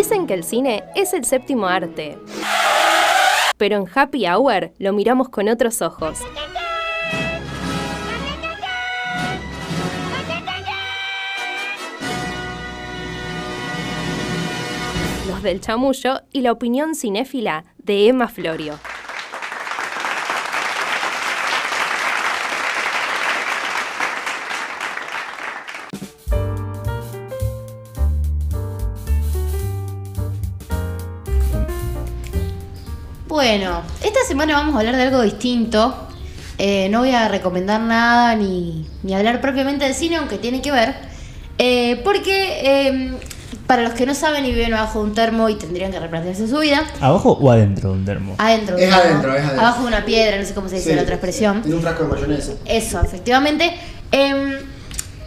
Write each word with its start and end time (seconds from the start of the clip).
Dicen 0.00 0.26
que 0.26 0.32
el 0.32 0.44
cine 0.44 0.82
es 0.94 1.12
el 1.12 1.26
séptimo 1.26 1.66
arte. 1.66 2.16
Pero 3.58 3.76
en 3.76 3.84
Happy 3.94 4.26
Hour 4.26 4.72
lo 4.78 4.94
miramos 4.94 5.28
con 5.28 5.46
otros 5.46 5.82
ojos. 5.82 6.20
Los 15.28 15.42
del 15.42 15.60
chamullo 15.60 16.22
y 16.32 16.40
la 16.40 16.52
opinión 16.52 16.94
cinéfila 16.94 17.66
de 17.76 18.08
Emma 18.08 18.28
Florio. 18.28 18.78
Bueno, 33.40 33.80
esta 34.04 34.20
semana 34.28 34.52
vamos 34.52 34.74
a 34.74 34.80
hablar 34.80 34.96
de 34.96 35.04
algo 35.04 35.22
distinto. 35.22 36.08
Eh, 36.58 36.90
no 36.90 36.98
voy 36.98 37.12
a 37.12 37.26
recomendar 37.26 37.80
nada 37.80 38.36
ni, 38.36 38.86
ni 39.02 39.14
hablar 39.14 39.40
propiamente 39.40 39.86
del 39.86 39.94
cine, 39.94 40.16
aunque 40.16 40.36
tiene 40.36 40.60
que 40.60 40.70
ver. 40.70 40.94
Eh, 41.56 42.02
porque 42.04 42.60
eh, 42.62 43.14
para 43.66 43.80
los 43.82 43.94
que 43.94 44.04
no 44.04 44.14
saben 44.14 44.44
y 44.44 44.52
viven 44.52 44.74
abajo 44.74 44.98
de 44.98 45.04
un 45.06 45.14
termo 45.14 45.48
y 45.48 45.54
tendrían 45.54 45.90
que 45.90 45.98
replantearse 45.98 46.48
su 46.48 46.58
vida, 46.58 46.84
¿Abajo 47.00 47.32
o 47.40 47.50
adentro 47.50 47.92
de 47.92 47.96
un 48.00 48.04
termo? 48.04 48.34
adentro. 48.36 48.76
de 48.76 48.84
Es 48.84 48.90
termo, 48.90 49.04
adentro, 49.08 49.34
es 49.34 49.40
adentro. 49.42 49.60
Abajo 49.62 49.82
de 49.84 49.88
una 49.88 50.04
piedra, 50.04 50.36
no 50.38 50.44
sé 50.44 50.52
cómo 50.52 50.68
se 50.68 50.74
dice 50.74 50.90
Sí, 50.90 50.96
la 50.96 51.00
otra 51.02 51.14
expresión. 51.14 51.62
En 51.64 51.72
un 51.72 51.80
frasco 51.80 52.02
de 52.04 52.08
mayonesa. 52.10 52.52
Eso, 52.66 53.00
efectivamente. 53.00 53.72
Em, 54.12 54.58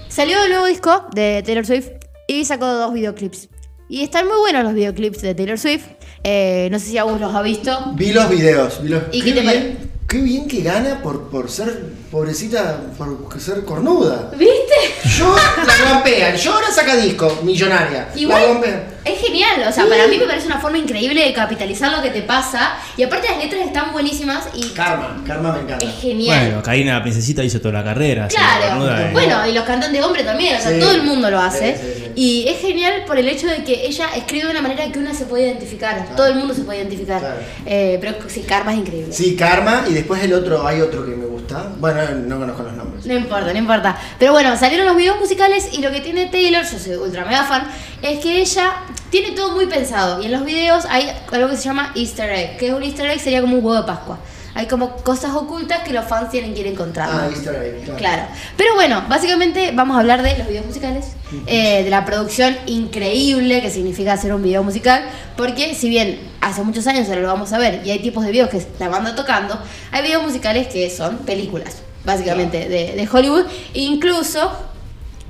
salió 0.08 0.44
el 0.44 0.52
nuevo 0.52 0.68
disco 0.68 1.08
de 1.16 1.42
Taylor 1.44 1.66
Swift 1.66 1.88
y 2.28 2.46
sacó 2.46 2.68
dos 2.68 2.94
videoclips. 2.94 3.50
Y 3.90 4.04
están 4.04 4.28
muy 4.28 4.38
buenos 4.38 4.64
los 4.64 4.76
videoclips 4.76 5.24
de 5.24 5.34
Taylor 5.34 5.58
Swift. 5.58 5.86
Eh, 6.24 6.70
no 6.72 6.80
sé 6.80 6.86
si 6.88 6.98
a 6.98 7.04
vos 7.04 7.20
los 7.20 7.34
ha 7.36 7.42
visto. 7.42 7.92
Vi 7.96 8.14
los 8.14 8.30
videos. 8.30 8.82
Vi 8.82 8.90
los... 8.90 9.04
¿Y 9.12 9.22
qué 9.22 9.32
te 9.34 9.42
bien, 9.42 9.92
Qué 10.08 10.18
bien 10.20 10.48
que 10.48 10.62
gana 10.62 11.02
por, 11.02 11.30
por 11.30 11.50
ser 11.50 11.86
pobrecita, 12.12 12.82
por 12.98 13.42
ser 13.42 13.66
cornuda. 13.66 14.32
¿Viste? 14.38 15.10
Yo 15.18 15.36
la 15.36 15.94
golpea. 15.94 16.36
Yo 16.36 16.54
ahora 16.54 16.72
saca 16.72 16.96
disco, 16.96 17.40
millonaria. 17.44 18.10
La 18.14 18.22
Igual 18.22 18.48
golpea. 18.48 18.93
Es 19.06 19.20
genial, 19.20 19.64
o 19.68 19.72
sea, 19.72 19.86
para 19.88 20.08
mí 20.08 20.18
me 20.18 20.26
parece 20.26 20.48
una 20.48 20.60
forma 20.60 20.78
increíble 20.78 21.24
de 21.26 21.34
capitalizar 21.34 21.92
lo 21.92 22.02
que 22.02 22.10
te 22.10 22.22
pasa. 22.22 22.76
Y 22.96 23.04
aparte 23.04 23.28
las 23.30 23.38
letras 23.44 23.66
están 23.66 23.92
buenísimas 23.92 24.46
y 24.54 24.70
Karma, 24.70 25.22
karma 25.28 25.52
me 25.54 25.60
encanta. 25.62 25.86
es 25.86 26.00
genial. 26.02 26.46
Bueno, 26.48 26.64
Karina 26.64 26.94
la 26.96 27.02
princesita 27.02 27.44
hizo 27.44 27.60
toda 27.60 27.74
la 27.74 27.84
carrera. 27.84 28.26
así, 28.26 28.36
Claro, 28.36 29.12
bueno, 29.12 29.48
y 29.48 29.52
los 29.54 29.64
cantantes 29.66 30.00
de 30.00 30.06
hombre 30.06 30.24
también, 30.24 30.56
o 30.56 30.60
sea, 30.62 30.72
Sí. 30.72 30.80
todo 30.80 30.92
el 30.92 31.04
mundo 31.04 31.30
lo 31.30 31.40
hace. 31.40 31.76
Sí, 31.78 31.84
sí, 31.84 32.00
sí. 32.06 32.12
Y 32.16 32.48
es 32.48 32.60
genial 32.62 33.04
por 33.06 33.18
el 33.18 33.28
hecho 33.28 33.48
de 33.48 33.64
que 33.64 33.86
ella 33.86 34.08
escribe 34.16 34.46
de 34.46 34.52
una 34.52 34.62
manera 34.62 34.90
que 34.92 35.00
una 35.00 35.14
se 35.14 35.26
puede 35.26 35.46
identificar, 35.48 36.06
todo 36.16 36.28
el 36.28 36.36
mundo 36.36 36.54
se 36.54 36.62
puede 36.62 36.80
identificar. 36.80 37.20
Claro. 37.20 37.36
Eh, 37.66 37.98
pero 38.00 38.16
sí, 38.28 38.42
Karma 38.42 38.72
es 38.74 38.80
increíble. 38.80 39.14
Sí, 39.14 39.36
karma. 39.36 39.84
Y 39.90 39.94
después 39.94 40.24
el 40.24 40.34
otro, 40.34 40.66
hay 40.66 40.80
otro 40.82 41.06
que 41.06 41.16
me 41.16 41.26
gusta. 41.26 41.72
Bueno, 41.80 42.02
no 42.26 42.40
conozco 42.40 42.64
los 42.64 42.74
nombres. 42.74 43.06
No 43.06 43.14
importa, 43.16 43.52
no 43.52 43.60
importa. 43.60 43.98
Pero 44.20 44.32
bueno, 44.32 44.56
salieron 44.58 44.86
los 44.88 44.96
videos 44.96 45.20
musicales 45.20 45.70
y 45.74 45.82
lo 45.82 45.92
que 45.92 46.00
tiene 46.02 46.28
Taylor, 46.28 46.64
yo 46.64 46.80
soy 46.80 46.96
ultra 46.96 47.26
mega 47.26 47.44
fan, 47.44 47.68
es 48.02 48.20
que 48.20 48.40
ella 48.42 48.74
tiene 49.14 49.30
todo 49.34 49.52
muy 49.52 49.68
pensado. 49.68 50.24
Y 50.24 50.26
en 50.26 50.32
los 50.32 50.44
videos 50.44 50.86
hay 50.90 51.08
algo 51.32 51.48
que 51.48 51.56
se 51.56 51.66
llama 51.66 51.92
Easter 51.96 52.32
egg, 52.32 52.58
que 52.58 52.70
es 52.70 52.74
un 52.74 52.82
Easter 52.82 53.06
egg 53.12 53.20
sería 53.20 53.42
como 53.42 53.58
un 53.58 53.64
huevo 53.64 53.80
de 53.80 53.84
Pascua. 53.86 54.18
Hay 54.56 54.66
como 54.66 54.96
cosas 54.98 55.36
ocultas 55.36 55.84
que 55.84 55.94
los 55.94 56.04
fans 56.06 56.32
tienen 56.32 56.56
que 56.56 56.62
ir 56.62 56.68
encontrando. 56.68 57.22
Ah, 57.22 57.28
Easter 57.30 57.54
egg, 57.54 57.84
claro. 57.84 58.00
Claro. 58.00 58.24
Pero 58.58 58.74
bueno, 58.74 59.04
básicamente 59.08 59.70
vamos 59.72 59.98
a 59.98 60.00
hablar 60.00 60.24
de 60.24 60.36
los 60.40 60.48
videos 60.48 60.66
musicales, 60.66 61.12
eh, 61.46 61.84
de 61.84 61.90
la 61.92 62.06
producción 62.06 62.58
increíble 62.66 63.62
que 63.62 63.70
significa 63.70 64.14
hacer 64.14 64.34
un 64.34 64.42
video 64.42 64.64
musical, 64.64 65.04
porque 65.38 65.76
si 65.76 65.90
bien 65.90 66.20
hace 66.42 66.64
muchos 66.64 66.88
años 66.88 67.08
ahora 67.08 67.22
lo 67.22 67.28
vamos 67.28 67.54
a 67.54 67.60
ver 67.60 67.86
y 67.86 67.92
hay 67.92 68.00
tipos 68.00 68.26
de 68.26 68.32
videos 68.32 68.50
que 68.50 68.58
es 68.58 68.68
la 68.80 68.90
banda 68.90 69.14
tocando, 69.14 69.60
hay 69.92 70.02
videos 70.02 70.24
musicales 70.24 70.70
que 70.70 70.90
son 70.90 71.20
películas, 71.20 71.84
básicamente, 72.04 72.68
de, 72.68 72.94
de 72.96 73.10
Hollywood. 73.12 73.46
Incluso, 73.76 74.73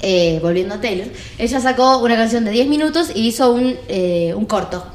eh, 0.04 0.40
volviendo 0.42 0.76
a 0.76 0.82
Taylor, 0.82 1.08
ella 1.38 1.60
sacó 1.60 1.98
una 2.00 2.16
canción 2.16 2.44
de 2.46 2.52
10 2.52 2.68
minutos 2.68 3.12
y 3.16 3.28
hizo 3.28 3.52
un, 3.52 3.76
eh, 3.88 4.34
un 4.36 4.46
corto 4.46 4.86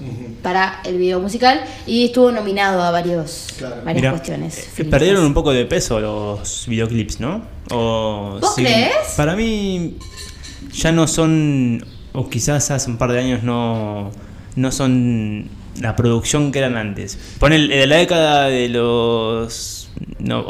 para 0.43 0.81
el 0.85 0.99
video 0.99 1.19
musical 1.19 1.61
y 1.87 2.05
estuvo 2.05 2.31
nominado 2.31 2.83
a 2.83 2.91
varios, 2.91 3.49
Claro. 3.59 3.77
varias 3.85 3.97
Mira, 4.03 4.11
cuestiones. 4.13 4.69
eh, 4.79 4.85
perdieron 4.85 5.25
un 5.25 5.35
poco 5.35 5.51
de 5.53 5.65
peso 5.65 5.99
los 5.99 6.67
videoclips, 6.69 7.19
¿no? 7.21 7.43
O 7.71 8.39
¿Vos 8.41 8.55
siguen- 8.55 8.73
crees? 8.91 9.15
Para 9.17 9.35
mí 9.35 9.97
ya 10.73 10.93
no 10.93 11.07
son, 11.09 11.85
o 12.13 12.29
quizás 12.29 12.71
hace 12.71 12.91
un 12.91 12.99
par 12.99 13.11
de 13.13 13.19
años 13.21 13.43
no, 13.43 14.11
no 14.57 14.71
son 14.73 15.49
la 15.81 15.97
producción 15.97 16.53
que 16.53 16.59
eran 16.59 16.77
antes. 16.77 17.19
Pone 17.39 17.59
de 17.69 17.87
la 17.87 17.97
década 17.97 18.45
de 18.49 18.69
los 18.69 19.89
no, 20.19 20.45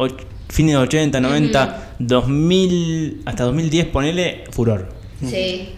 fines 0.49 0.73
de 0.75 0.79
80, 0.79 1.21
90, 1.21 1.95
2000, 1.99 3.23
hasta 3.25 3.45
2010, 3.45 3.87
ponele 3.87 4.45
furor. 4.51 4.89
Sí. 5.27 5.71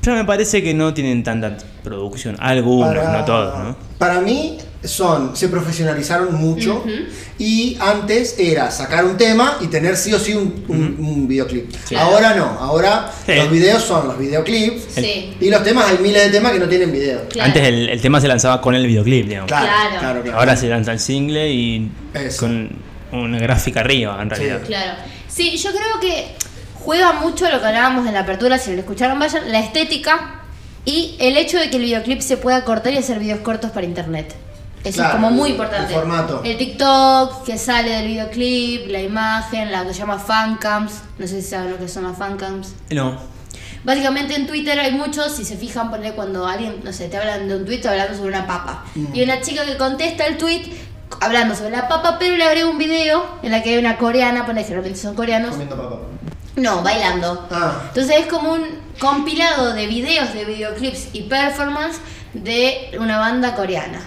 Pero 0.00 0.16
me 0.16 0.24
parece 0.24 0.62
que 0.62 0.74
no 0.74 0.92
tienen 0.92 1.22
tanta 1.22 1.56
producción. 1.82 2.36
Algunos, 2.38 2.94
no 2.94 3.24
todos, 3.24 3.58
¿no? 3.58 3.76
Para 3.96 4.20
mí 4.20 4.58
son, 4.82 5.34
se 5.34 5.48
profesionalizaron 5.48 6.34
mucho 6.34 6.84
y 7.38 7.78
antes 7.80 8.34
era 8.38 8.70
sacar 8.70 9.06
un 9.06 9.16
tema 9.16 9.56
y 9.62 9.68
tener 9.68 9.96
sí 9.96 10.12
o 10.12 10.18
sí 10.18 10.34
un, 10.34 10.62
un- 10.68 10.96
un 11.00 11.26
videoclip. 11.26 11.72
Ahora 11.96 12.34
no, 12.34 12.44
ahora 12.44 13.10
Sí. 13.24 13.32
los 13.36 13.50
videos 13.50 13.82
son 13.82 14.06
los 14.08 14.18
videoclips 14.18 14.82
Sí. 14.94 15.34
y 15.40 15.48
los 15.48 15.62
temas, 15.62 15.86
hay 15.90 15.96
miles 16.02 16.24
de 16.24 16.30
temas 16.30 16.52
que 16.52 16.58
no 16.58 16.68
tienen 16.68 16.92
video. 16.92 17.26
Claro. 17.30 17.46
Antes 17.48 17.62
el, 17.66 17.88
el 17.88 18.00
tema 18.02 18.20
se 18.20 18.28
lanzaba 18.28 18.60
con 18.60 18.74
el 18.74 18.86
videoclip, 18.86 19.26
digamos. 19.26 19.48
Claro, 19.48 19.66
Claro. 19.66 19.98
claro, 20.00 20.22
claro. 20.22 20.38
Ahora 20.38 20.54
se 20.54 20.68
lanza 20.68 20.92
el 20.92 21.00
single 21.00 21.50
y 21.50 21.90
Eso. 22.12 22.40
con 22.40 22.68
una 23.22 23.38
gráfica 23.38 23.80
arriba, 23.80 24.18
en 24.20 24.30
realidad. 24.30 24.60
Claro. 24.66 24.92
Sí, 25.28 25.56
yo 25.56 25.70
creo 25.70 26.00
que 26.00 26.34
juega 26.74 27.12
mucho 27.14 27.48
lo 27.50 27.60
que 27.60 27.66
hablábamos 27.66 28.06
en 28.06 28.14
la 28.14 28.20
apertura, 28.20 28.58
si 28.58 28.72
lo 28.72 28.80
escucharon 28.80 29.18
vayan, 29.18 29.50
la 29.50 29.58
estética 29.60 30.40
y 30.84 31.16
el 31.18 31.36
hecho 31.36 31.58
de 31.58 31.70
que 31.70 31.76
el 31.76 31.82
videoclip 31.82 32.20
se 32.20 32.36
pueda 32.36 32.64
cortar 32.64 32.92
y 32.92 32.98
hacer 32.98 33.18
videos 33.18 33.40
cortos 33.40 33.70
para 33.70 33.86
internet. 33.86 34.34
Eso 34.84 34.96
Claro, 34.96 35.08
es 35.10 35.14
como 35.16 35.30
muy 35.30 35.50
importante. 35.52 35.94
el 35.94 35.98
formato. 35.98 36.42
El 36.44 36.58
TikTok 36.58 37.44
que 37.44 37.56
sale 37.56 37.90
del 37.90 38.06
videoclip, 38.06 38.86
la 38.88 39.00
imagen, 39.00 39.72
la 39.72 39.82
que 39.86 39.94
se 39.94 40.00
llama 40.00 40.18
fancams. 40.18 40.92
No 41.18 41.26
sé 41.26 41.40
si 41.40 41.48
saben 41.48 41.70
lo 41.70 41.78
que 41.78 41.88
son 41.88 42.04
las 42.04 42.18
fancams. 42.18 42.74
No. 42.90 43.18
Básicamente 43.82 44.34
en 44.34 44.46
Twitter 44.46 44.78
hay 44.78 44.92
muchos, 44.92 45.32
si 45.36 45.44
se 45.44 45.56
fijan, 45.56 45.90
poner 45.90 46.12
cuando 46.14 46.46
alguien, 46.46 46.76
no 46.84 46.92
sé, 46.92 47.08
te 47.08 47.16
hablan 47.16 47.48
de 47.48 47.56
un 47.56 47.64
tweet 47.64 47.80
hablando 47.86 48.14
sobre 48.14 48.28
una 48.30 48.46
papa. 48.46 48.84
Y 49.14 49.18
hay 49.20 49.24
una 49.24 49.40
chica 49.40 49.64
que 49.64 49.76
contesta 49.78 50.26
el 50.26 50.36
tweet 50.36 50.62
hablando 51.20 51.54
sobre 51.54 51.70
la 51.70 51.88
papa, 51.88 52.16
pero 52.18 52.36
le 52.36 52.44
agrega 52.44 52.66
un 52.66 52.78
video 52.78 53.24
en 53.42 53.50
la 53.50 53.62
que 53.62 53.70
hay 53.70 53.78
una 53.78 53.96
coreana, 53.96 54.46
pone 54.46 54.62
generalmente 54.62 54.98
son 54.98 55.14
coreanos. 55.14 55.50
Comiendo 55.50 55.76
papa. 55.76 55.98
No, 56.56 56.82
bailando. 56.82 57.48
Ah. 57.50 57.82
Entonces 57.88 58.16
es 58.20 58.26
como 58.26 58.52
un 58.52 58.62
compilado 58.98 59.74
de 59.74 59.86
videos, 59.86 60.32
de 60.34 60.44
videoclips 60.44 61.08
y 61.12 61.22
performance 61.22 61.98
de 62.32 62.96
una 62.98 63.18
banda 63.18 63.54
coreana. 63.54 64.00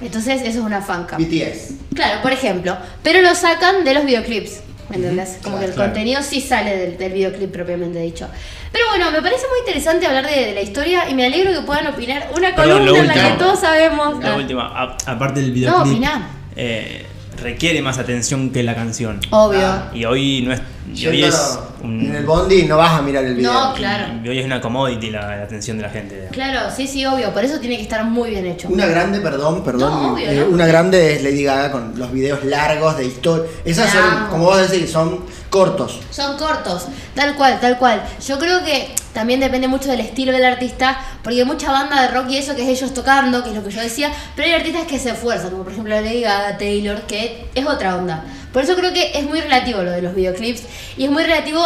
Entonces 0.00 0.42
eso 0.42 0.58
es 0.60 0.64
una 0.64 0.80
fancam. 0.80 1.22
BTS. 1.22 1.74
Claro, 1.94 2.22
por 2.22 2.32
ejemplo. 2.32 2.76
Pero 3.02 3.20
lo 3.22 3.34
sacan 3.34 3.84
de 3.84 3.94
los 3.94 4.04
videoclips. 4.04 4.60
¿Me 4.92 4.96
entendés? 4.98 5.38
Como 5.42 5.58
que 5.58 5.64
el 5.66 5.72
Claro. 5.72 5.90
contenido 5.90 6.22
sí 6.22 6.40
sale 6.40 6.76
del, 6.76 6.98
del 6.98 7.12
videoclip 7.12 7.50
propiamente 7.52 7.98
dicho. 8.00 8.28
Pero 8.70 8.84
bueno, 8.90 9.10
me 9.10 9.20
parece 9.22 9.46
muy 9.48 9.58
interesante 9.60 10.06
hablar 10.06 10.26
de, 10.26 10.46
de 10.46 10.52
la 10.54 10.60
historia 10.60 11.08
y 11.08 11.14
me 11.14 11.26
alegro 11.26 11.52
que 11.52 11.66
puedan 11.66 11.86
opinar 11.86 12.28
una 12.36 12.54
columna 12.54 12.98
en 12.98 13.06
la 13.08 13.14
que 13.14 13.36
todos 13.38 13.60
sabemos. 13.60 14.22
La 14.22 14.32
Ah, 14.34 14.36
última, 14.36 14.66
a- 14.66 14.96
aparte 15.06 15.40
del 15.40 15.52
videoclip, 15.52 15.92
opiná. 15.94 16.28
eh, 16.56 17.06
requiere 17.40 17.80
más 17.82 17.98
atención 17.98 18.50
que 18.50 18.62
la 18.62 18.74
canción. 18.74 19.20
Obvio. 19.30 19.60
Ah. 19.66 19.90
Y 19.94 20.04
hoy 20.04 20.42
no 20.46 20.52
es. 20.52 20.60
Y 20.94 21.06
hoy 21.06 21.24
es 21.24 21.58
un- 21.82 22.00
En 22.06 22.14
el 22.16 22.26
bondi 22.26 22.64
no 22.64 22.76
vas 22.76 22.98
a 22.98 23.02
mirar 23.02 23.24
el 23.24 23.34
video. 23.36 23.52
No, 23.52 23.72
claro. 23.74 24.14
y 24.22 24.28
hoy 24.28 24.38
es 24.40 24.44
una 24.44 24.60
commodity 24.60 25.10
la, 25.10 25.36
la 25.36 25.44
atención 25.44 25.76
de 25.78 25.84
la 25.84 25.90
gente. 25.90 26.28
Claro, 26.32 26.70
sí, 26.76 26.86
sí, 26.86 27.04
obvio. 27.06 27.32
Por 27.32 27.44
eso 27.44 27.58
tiene 27.60 27.76
que 27.76 27.82
estar 27.82 28.04
muy 28.04 28.30
bien 28.30 28.44
hecho. 28.46 28.68
Una 28.68 28.86
grande, 28.86 29.20
perdón, 29.20 29.62
perdón. 29.64 29.90
No, 29.90 30.12
obvio, 30.14 30.28
eh, 30.28 30.36
¿no? 30.48 30.54
Una 30.54 30.66
grande 30.66 31.14
es 31.14 31.22
Lady 31.22 31.44
Gaga 31.44 31.70
con 31.72 31.98
los 31.98 32.12
videos 32.12 32.44
largos 32.44 32.96
de 32.98 33.06
historia. 33.06 33.44
Esas 33.64 33.90
son, 33.90 34.26
como 34.30 34.44
vos 34.44 34.70
decís, 34.70 34.90
son 34.90 35.20
cortos. 35.52 36.00
Son 36.10 36.38
cortos, 36.38 36.86
tal 37.14 37.34
cual, 37.36 37.60
tal 37.60 37.76
cual. 37.78 38.02
Yo 38.26 38.38
creo 38.38 38.64
que 38.64 38.88
también 39.12 39.38
depende 39.38 39.68
mucho 39.68 39.90
del 39.90 40.00
estilo 40.00 40.32
del 40.32 40.46
artista, 40.46 40.98
porque 41.22 41.38
hay 41.40 41.44
mucha 41.44 41.70
banda 41.70 42.00
de 42.00 42.08
rock 42.08 42.30
y 42.30 42.38
eso 42.38 42.56
que 42.56 42.62
es 42.62 42.68
ellos 42.80 42.94
tocando, 42.94 43.42
que 43.44 43.50
es 43.50 43.54
lo 43.54 43.62
que 43.62 43.70
yo 43.70 43.82
decía, 43.82 44.10
pero 44.34 44.48
hay 44.48 44.54
artistas 44.54 44.86
que 44.86 44.98
se 44.98 45.10
esfuerzan, 45.10 45.50
como 45.50 45.62
por 45.64 45.72
ejemplo 45.72 45.94
Lady 45.94 46.22
Gaga, 46.22 46.56
Taylor, 46.56 47.02
que 47.02 47.48
es 47.54 47.66
otra 47.66 47.96
onda. 47.96 48.24
Por 48.50 48.62
eso 48.62 48.74
creo 48.76 48.94
que 48.94 49.12
es 49.18 49.24
muy 49.24 49.40
relativo 49.42 49.82
lo 49.82 49.90
de 49.90 50.00
los 50.00 50.14
videoclips 50.14 50.62
y 50.96 51.04
es 51.04 51.10
muy 51.10 51.22
relativo 51.22 51.62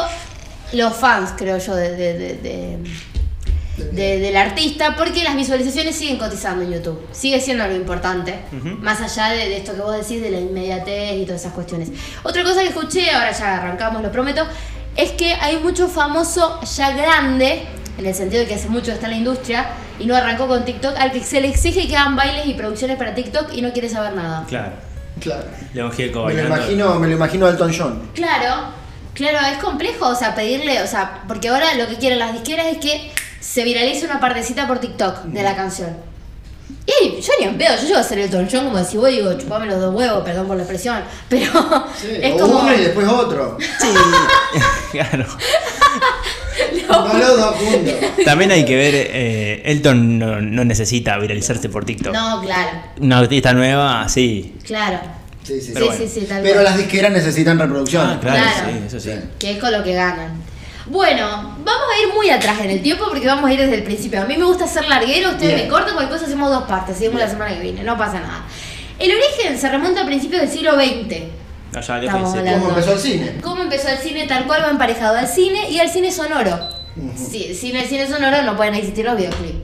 los 0.72 0.92
fans, 0.96 1.30
creo 1.36 1.58
yo, 1.58 1.76
de, 1.76 1.94
de- 1.94 2.14
de- 2.18 2.34
de- 2.38 2.78
de- 3.92 4.18
del 4.18 4.36
artista, 4.36 4.94
porque 4.96 5.22
las 5.24 5.36
visualizaciones 5.36 5.94
siguen 5.96 6.18
cotizando 6.18 6.64
en 6.64 6.72
YouTube. 6.72 7.06
Sigue 7.12 7.40
siendo 7.40 7.66
lo 7.66 7.74
importante, 7.74 8.34
más 8.80 9.00
allá 9.00 9.28
de, 9.34 9.48
de 9.48 9.56
esto 9.58 9.74
que 9.74 9.80
vos 9.80 9.96
decís, 9.96 10.20
de 10.22 10.30
la 10.30 10.40
inmediatez 10.40 11.14
y 11.20 11.24
todas 11.24 11.40
esas 11.40 11.52
cuestiones. 11.52 11.90
Otra 12.22 12.42
cosa 12.44 12.60
que 12.62 12.68
escuché, 12.68 13.10
ahora 13.10 13.32
ya 13.32 13.56
arrancamos, 13.56 14.02
lo 14.02 14.10
prometo, 14.12 14.46
es 14.96 15.12
que 15.12 15.34
hay 15.34 15.58
mucho 15.58 15.88
famoso 15.88 16.60
ya 16.76 16.90
grande, 16.92 17.62
en 17.98 18.06
el 18.06 18.14
sentido 18.14 18.42
de 18.42 18.48
que 18.48 18.54
hace 18.54 18.68
mucho 18.68 18.92
está 18.92 19.06
en 19.06 19.12
la 19.12 19.18
industria, 19.18 19.66
y 19.98 20.04
no 20.06 20.14
arrancó 20.14 20.46
con 20.46 20.64
TikTok, 20.64 20.96
al 20.98 21.10
que 21.12 21.22
se 21.22 21.40
le 21.40 21.48
exige 21.48 21.88
que 21.88 21.96
hagan 21.96 22.16
bailes 22.16 22.46
y 22.46 22.54
producciones 22.54 22.96
para 22.96 23.14
TikTok 23.14 23.52
y 23.54 23.62
no 23.62 23.72
quiere 23.72 23.88
saber 23.88 24.12
nada. 24.14 24.44
Claro. 24.48 24.72
Claro. 25.18 25.44
León 25.72 25.90
Gieco 25.92 26.26
Me 26.26 26.34
lo 26.34 26.46
imagino, 26.46 26.94
me 27.00 27.06
lo 27.08 27.14
imagino 27.14 27.46
a 27.46 27.50
Elton 27.50 27.72
John. 27.74 28.10
Claro, 28.14 28.64
claro, 29.14 29.38
es 29.50 29.56
complejo, 29.56 30.08
o 30.08 30.14
sea, 30.14 30.34
pedirle, 30.34 30.82
o 30.82 30.86
sea, 30.86 31.22
porque 31.26 31.48
ahora 31.48 31.72
lo 31.74 31.86
que 31.88 31.96
quieren 31.96 32.18
las 32.18 32.34
disqueras 32.34 32.66
es 32.66 32.76
que 32.76 33.10
se 33.46 33.64
viralice 33.64 34.04
una 34.04 34.18
partecita 34.18 34.66
por 34.66 34.78
TikTok 34.80 35.24
de 35.26 35.42
la 35.42 35.54
canción. 35.54 35.96
Y 36.84 37.20
yo 37.20 37.32
ni 37.38 37.46
en 37.46 37.56
pedo, 37.58 37.76
yo 37.76 37.86
llego 37.86 37.98
a 37.98 38.02
ser 38.02 38.18
el 38.18 38.30
John 38.30 38.46
como 38.64 38.82
si 38.84 38.96
vos 38.96 39.08
digo, 39.08 39.32
chupame 39.38 39.66
los 39.66 39.80
dos 39.80 39.94
huevos, 39.94 40.24
perdón 40.24 40.46
por 40.48 40.56
la 40.56 40.62
expresión, 40.64 40.98
pero 41.28 41.52
es 42.20 42.34
o 42.34 42.38
como... 42.38 42.60
uno 42.60 42.74
y 42.74 42.80
después 42.80 43.06
otro. 43.08 43.56
claro. 44.92 45.26
No 46.88 47.18
los 47.18 47.36
dos 47.40 47.54
juntos. 47.56 47.94
También 48.24 48.50
hay 48.50 48.64
que 48.64 48.76
ver, 48.76 48.94
eh, 48.94 49.62
Elton 49.64 50.18
no, 50.18 50.40
no 50.40 50.64
necesita 50.64 51.18
viralizarse 51.18 51.68
por 51.68 51.84
TikTok. 51.84 52.12
No, 52.12 52.40
claro, 52.42 52.70
Una 53.00 53.18
artista 53.18 53.52
nueva, 53.52 54.08
sí. 54.08 54.54
claro. 54.64 54.98
Sí, 55.44 55.60
sí, 55.60 55.70
Pero 55.72 55.86
sí, 55.86 55.92
bueno. 55.96 56.10
sí, 56.12 56.20
sí, 56.20 56.26
tal 56.26 56.42
Pero 56.42 56.54
cual. 56.54 56.64
las 56.64 56.76
disqueras 56.78 57.12
necesitan 57.12 57.58
reproducción. 57.58 58.04
Ah, 58.04 58.18
claro, 58.20 58.42
Claro. 58.42 58.68
sí, 58.72 58.84
eso 58.86 58.98
sí. 59.00 59.10
Que 59.38 59.52
es 59.52 59.58
con 59.58 59.70
lo 59.70 59.84
que 59.84 59.92
ganan. 59.92 60.32
Bueno, 60.88 61.56
vamos 61.64 61.86
a 61.96 62.02
ir 62.02 62.14
muy 62.14 62.30
atrás 62.30 62.60
en 62.60 62.70
el 62.70 62.82
tiempo 62.82 63.06
porque 63.08 63.26
vamos 63.26 63.48
a 63.50 63.52
ir 63.52 63.58
desde 63.60 63.74
el 63.74 63.82
principio. 63.82 64.22
A 64.22 64.24
mí 64.24 64.36
me 64.36 64.44
gusta 64.44 64.66
ser 64.68 64.88
larguero, 64.88 65.30
ustedes 65.30 65.54
Bien. 65.54 65.66
me 65.66 65.68
cortan, 65.68 65.94
cualquier 65.94 66.16
cosa 66.18 66.26
hacemos 66.26 66.50
dos 66.50 66.64
partes, 66.64 66.96
seguimos 66.96 67.20
la 67.20 67.28
semana 67.28 67.54
que 67.54 67.60
viene, 67.60 67.82
no 67.82 67.98
pasa 67.98 68.20
nada. 68.20 68.44
El 68.98 69.10
origen 69.10 69.58
se 69.58 69.68
remonta 69.68 70.02
a 70.02 70.06
principios 70.06 70.42
del 70.42 70.50
siglo 70.50 70.74
XX. 70.74 71.24
Allá 71.76 71.98
lejos 71.98 72.16
Estamos 72.16 72.34
y 72.34 72.38
hablando. 72.38 72.60
¿Cómo 72.60 72.70
empezó 72.70 72.92
el 72.92 72.98
cine? 73.00 73.32
¿Cómo 73.42 73.62
empezó 73.62 73.88
el 73.88 73.98
cine? 73.98 74.26
Tal 74.26 74.46
cual 74.46 74.62
va 74.64 74.70
emparejado 74.70 75.16
al 75.18 75.26
cine 75.28 75.68
y 75.70 75.78
al 75.80 75.90
cine 75.90 76.10
sonoro. 76.12 76.58
Si- 77.16 77.54
sin 77.54 77.76
el 77.76 77.86
cine 77.86 78.06
sonoro 78.08 78.42
no 78.42 78.56
pueden 78.56 78.74
existir 78.74 79.04
los 79.04 79.16
videoclips. 79.16 79.58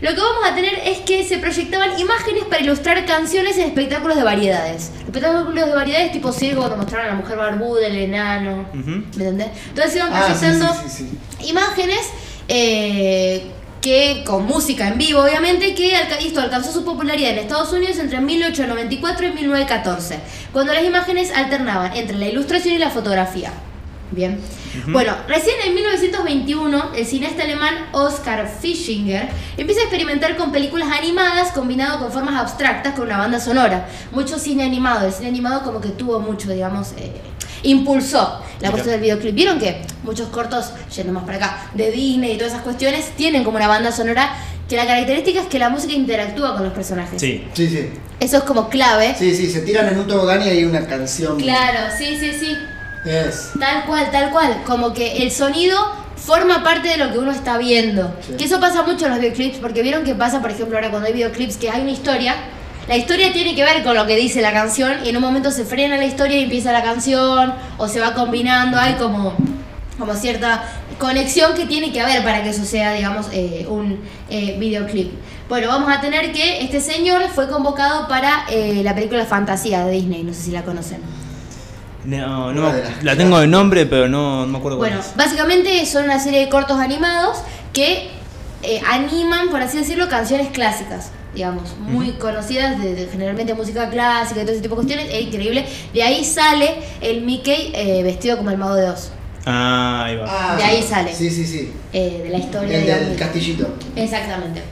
Lo 0.00 0.14
que 0.14 0.20
vamos 0.20 0.44
a 0.48 0.54
tener 0.54 0.74
es 0.84 0.98
que 0.98 1.24
se 1.24 1.38
proyectaban 1.38 1.98
imágenes 1.98 2.44
para 2.44 2.60
ilustrar 2.62 3.04
canciones 3.04 3.56
en 3.58 3.64
espectáculos 3.68 4.16
de 4.16 4.22
variedades. 4.22 4.92
Espectáculos 5.04 5.54
de 5.66 5.74
variedades 5.74 6.12
tipo 6.12 6.32
circo, 6.32 6.60
cuando 6.60 6.76
mostraron 6.76 7.06
a 7.06 7.10
la 7.10 7.14
mujer 7.16 7.36
barbuda, 7.36 7.86
el 7.86 7.96
enano. 7.96 8.68
¿Me 8.72 8.94
entendés? 9.24 9.48
Entonces 9.68 9.96
iban 9.96 10.12
Ah, 10.12 10.26
sí, 10.28 10.32
proyectando 10.38 10.74
sí, 10.74 10.88
sí, 10.88 11.18
sí. 11.40 11.48
imágenes 11.50 12.00
eh, 12.46 13.50
que 13.80 14.22
con 14.26 14.44
música 14.46 14.88
en 14.88 14.98
vivo, 14.98 15.20
obviamente, 15.22 15.74
que 15.74 15.94
esto 16.20 16.40
alcanzó 16.40 16.72
su 16.72 16.84
popularidad 16.84 17.30
en 17.32 17.38
Estados 17.38 17.72
Unidos 17.72 17.98
entre 17.98 18.20
1894 18.20 19.26
y 19.26 19.32
1914, 19.32 20.18
cuando 20.52 20.72
las 20.74 20.84
imágenes 20.84 21.32
alternaban 21.32 21.96
entre 21.96 22.16
la 22.16 22.26
ilustración 22.26 22.74
y 22.74 22.78
la 22.78 22.90
fotografía. 22.90 23.52
Bien. 24.10 24.40
Bueno, 24.86 25.14
recién 25.28 25.56
en 25.66 25.74
1921, 25.74 26.92
el 26.96 27.06
cineasta 27.06 27.42
alemán 27.42 27.74
Oskar 27.92 28.48
Fischinger 28.48 29.28
empieza 29.56 29.82
a 29.82 29.84
experimentar 29.84 30.36
con 30.36 30.50
películas 30.50 30.88
animadas 30.90 31.52
combinado 31.52 31.98
con 31.98 32.12
formas 32.12 32.36
abstractas 32.36 32.94
con 32.94 33.06
una 33.06 33.18
banda 33.18 33.38
sonora. 33.38 33.86
Mucho 34.12 34.38
cine 34.38 34.64
animado, 34.64 35.06
el 35.06 35.12
cine 35.12 35.28
animado 35.28 35.62
como 35.62 35.80
que 35.80 35.90
tuvo 35.90 36.20
mucho, 36.20 36.50
digamos, 36.50 36.92
eh, 36.96 37.12
impulsó 37.62 38.40
la 38.60 38.70
cuestión 38.70 38.92
del 38.92 39.02
videoclip. 39.02 39.34
¿Vieron 39.34 39.58
que 39.58 39.82
muchos 40.04 40.28
cortos, 40.28 40.72
yendo 40.94 41.12
más 41.12 41.24
para 41.24 41.36
acá, 41.36 41.70
de 41.74 41.90
Disney 41.90 42.32
y 42.32 42.36
todas 42.36 42.52
esas 42.52 42.64
cuestiones, 42.64 43.10
tienen 43.16 43.44
como 43.44 43.56
una 43.56 43.68
banda 43.68 43.92
sonora 43.92 44.36
que 44.68 44.76
la 44.76 44.86
característica 44.86 45.40
es 45.40 45.46
que 45.46 45.58
la 45.58 45.70
música 45.70 45.92
interactúa 45.92 46.54
con 46.54 46.64
los 46.64 46.72
personajes? 46.72 47.20
Sí. 47.20 47.46
Sí, 47.54 47.68
sí. 47.68 47.88
Eso 48.20 48.38
es 48.38 48.42
como 48.44 48.68
clave. 48.68 49.14
Sí, 49.18 49.34
sí, 49.34 49.50
se 49.50 49.60
tiran 49.60 49.88
en 49.88 49.98
un 49.98 50.06
tobogán 50.06 50.42
y 50.42 50.48
hay 50.48 50.64
una 50.64 50.86
canción. 50.86 51.38
Claro, 51.38 51.94
sí, 51.96 52.16
sí, 52.18 52.32
sí. 52.38 52.56
Es. 53.04 53.52
Tal 53.58 53.84
cual, 53.84 54.10
tal 54.10 54.30
cual. 54.30 54.62
Como 54.66 54.92
que 54.92 55.22
el 55.22 55.30
sonido 55.30 55.76
forma 56.16 56.62
parte 56.62 56.88
de 56.88 56.96
lo 56.96 57.12
que 57.12 57.18
uno 57.18 57.32
está 57.32 57.58
viendo. 57.58 58.14
Sí. 58.26 58.34
Que 58.34 58.44
eso 58.44 58.60
pasa 58.60 58.82
mucho 58.82 59.06
en 59.06 59.12
los 59.12 59.20
videoclips, 59.20 59.58
porque 59.58 59.82
vieron 59.82 60.04
que 60.04 60.14
pasa, 60.14 60.40
por 60.40 60.50
ejemplo, 60.50 60.76
ahora 60.76 60.90
cuando 60.90 61.08
hay 61.08 61.14
videoclips 61.14 61.56
que 61.56 61.70
hay 61.70 61.82
una 61.82 61.92
historia. 61.92 62.34
La 62.88 62.96
historia 62.96 63.32
tiene 63.34 63.54
que 63.54 63.62
ver 63.62 63.82
con 63.82 63.94
lo 63.94 64.06
que 64.06 64.16
dice 64.16 64.40
la 64.40 64.50
canción 64.50 65.04
y 65.04 65.10
en 65.10 65.16
un 65.16 65.22
momento 65.22 65.50
se 65.50 65.66
frena 65.66 65.98
la 65.98 66.06
historia 66.06 66.38
y 66.38 66.44
empieza 66.44 66.72
la 66.72 66.82
canción 66.82 67.52
o 67.76 67.86
se 67.86 68.00
va 68.00 68.14
combinando. 68.14 68.78
Hay 68.78 68.94
como, 68.94 69.34
como 69.98 70.14
cierta 70.14 70.64
conexión 70.98 71.54
que 71.54 71.66
tiene 71.66 71.92
que 71.92 72.00
haber 72.00 72.22
para 72.24 72.42
que 72.42 72.48
eso 72.48 72.64
sea, 72.64 72.94
digamos, 72.94 73.26
eh, 73.32 73.66
un 73.68 74.00
eh, 74.30 74.56
videoclip. 74.58 75.12
Bueno, 75.48 75.68
vamos 75.68 75.90
a 75.90 76.00
tener 76.00 76.32
que 76.32 76.62
este 76.62 76.80
señor 76.80 77.28
fue 77.28 77.48
convocado 77.48 78.08
para 78.08 78.44
eh, 78.50 78.82
la 78.82 78.94
película 78.94 79.24
Fantasía 79.24 79.84
de 79.84 79.92
Disney, 79.92 80.22
no 80.22 80.32
sé 80.32 80.42
si 80.42 80.50
la 80.50 80.62
conocen. 80.62 81.00
No, 82.16 82.52
no 82.52 82.72
me- 82.72 82.82
la 83.04 83.16
tengo 83.16 83.38
de 83.38 83.46
nombre, 83.46 83.84
pero 83.86 84.08
no, 84.08 84.40
no 84.46 84.46
me 84.46 84.58
acuerdo 84.58 84.78
cuál 84.78 84.90
Bueno, 84.90 85.04
es. 85.06 85.14
básicamente 85.16 85.84
son 85.86 86.04
una 86.04 86.18
serie 86.18 86.40
de 86.40 86.48
cortos 86.48 86.78
animados 86.80 87.38
que 87.72 88.08
eh, 88.62 88.80
animan, 88.90 89.50
por 89.50 89.60
así 89.60 89.76
decirlo, 89.78 90.08
canciones 90.08 90.48
clásicas, 90.48 91.10
digamos, 91.34 91.76
muy 91.78 92.12
conocidas 92.12 92.80
de, 92.82 92.94
de 92.94 93.06
generalmente 93.08 93.52
música 93.54 93.88
clásica 93.90 94.40
y 94.40 94.44
todo 94.44 94.52
ese 94.52 94.62
tipo 94.62 94.74
de 94.74 94.84
cuestiones, 94.86 95.14
es 95.14 95.22
increíble. 95.26 95.66
De 95.92 96.02
ahí 96.02 96.24
sale 96.24 96.76
el 97.00 97.20
Mickey 97.22 97.72
eh, 97.74 98.02
vestido 98.02 98.36
como 98.38 98.50
el 98.50 98.58
mago 98.58 98.74
de 98.74 98.88
Oz, 98.90 99.10
Ah, 99.50 100.04
ahí 100.06 100.16
va. 100.16 100.26
Ah, 100.28 100.56
De 100.56 100.64
ahí 100.64 100.82
sale. 100.82 101.14
Sí, 101.14 101.30
sí, 101.30 101.46
sí. 101.46 101.72
eh, 101.92 102.20
de 102.24 102.28
la 102.30 102.38
historia, 102.38 102.78
El 102.78 103.08
del 103.08 103.16
castillito. 103.18 103.68
Exactamente. 103.96 104.62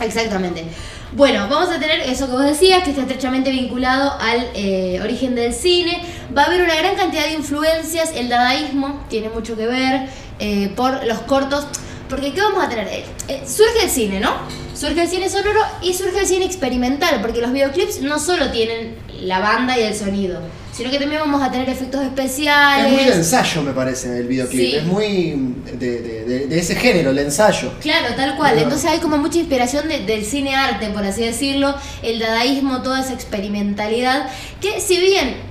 Exactamente. 0.00 0.64
Bueno, 1.12 1.48
vamos 1.48 1.70
a 1.70 1.80
tener 1.80 2.00
eso 2.00 2.26
que 2.26 2.32
vos 2.32 2.44
decías, 2.44 2.84
que 2.84 2.90
está 2.90 3.02
estrechamente 3.02 3.50
vinculado 3.50 4.12
al 4.20 4.50
eh, 4.54 5.00
origen 5.02 5.34
del 5.34 5.54
cine. 5.54 6.02
Va 6.36 6.42
a 6.42 6.46
haber 6.46 6.62
una 6.62 6.74
gran 6.74 6.96
cantidad 6.96 7.24
de 7.24 7.32
influencias. 7.32 8.12
El 8.14 8.28
dadaísmo 8.28 9.06
tiene 9.08 9.30
mucho 9.30 9.56
que 9.56 9.66
ver 9.66 10.06
eh, 10.38 10.70
por 10.76 11.06
los 11.06 11.20
cortos. 11.20 11.66
Porque 12.10 12.34
¿qué 12.34 12.42
vamos 12.42 12.62
a 12.62 12.68
tener? 12.68 12.88
Eh, 12.88 13.42
surge 13.46 13.84
el 13.84 13.90
cine, 13.90 14.20
¿no? 14.20 14.34
Surge 14.74 15.02
el 15.02 15.08
cine 15.08 15.30
sonoro 15.30 15.60
y 15.80 15.94
surge 15.94 16.20
el 16.20 16.26
cine 16.26 16.44
experimental. 16.44 17.22
Porque 17.22 17.40
los 17.40 17.52
videoclips 17.52 18.02
no 18.02 18.18
solo 18.18 18.50
tienen 18.50 18.94
la 19.22 19.40
banda 19.40 19.78
y 19.78 19.84
el 19.84 19.94
sonido, 19.94 20.40
sino 20.78 20.90
que 20.90 20.98
también 20.98 21.20
vamos 21.20 21.42
a 21.42 21.50
tener 21.50 21.68
efectos 21.68 22.02
especiales. 22.02 22.86
Es 22.86 22.92
muy 22.92 23.04
de 23.04 23.14
ensayo, 23.16 23.62
me 23.62 23.72
parece, 23.72 24.16
el 24.18 24.26
videoclip. 24.28 24.60
Sí. 24.70 24.76
Es 24.76 24.84
muy 24.84 25.54
de, 25.78 26.00
de- 26.00 26.24
de- 26.24 26.46
de 26.46 26.58
ese 26.58 26.74
género, 26.76 27.10
el 27.10 27.18
ensayo. 27.18 27.72
Claro, 27.82 28.14
tal 28.16 28.36
cual. 28.36 28.52
Claro. 28.52 28.62
Entonces 28.64 28.88
hay 28.90 28.98
como 29.00 29.18
mucha 29.18 29.38
inspiración 29.38 29.88
de- 29.88 30.04
del 30.06 30.24
cine 30.24 30.54
arte, 30.54 30.88
por 30.90 31.04
así 31.04 31.22
decirlo, 31.24 31.74
el 32.02 32.18
dadaísmo, 32.20 32.80
toda 32.82 33.00
esa 33.00 33.12
experimentalidad, 33.12 34.28
que 34.60 34.80
si 34.80 34.98
bien 35.00 35.47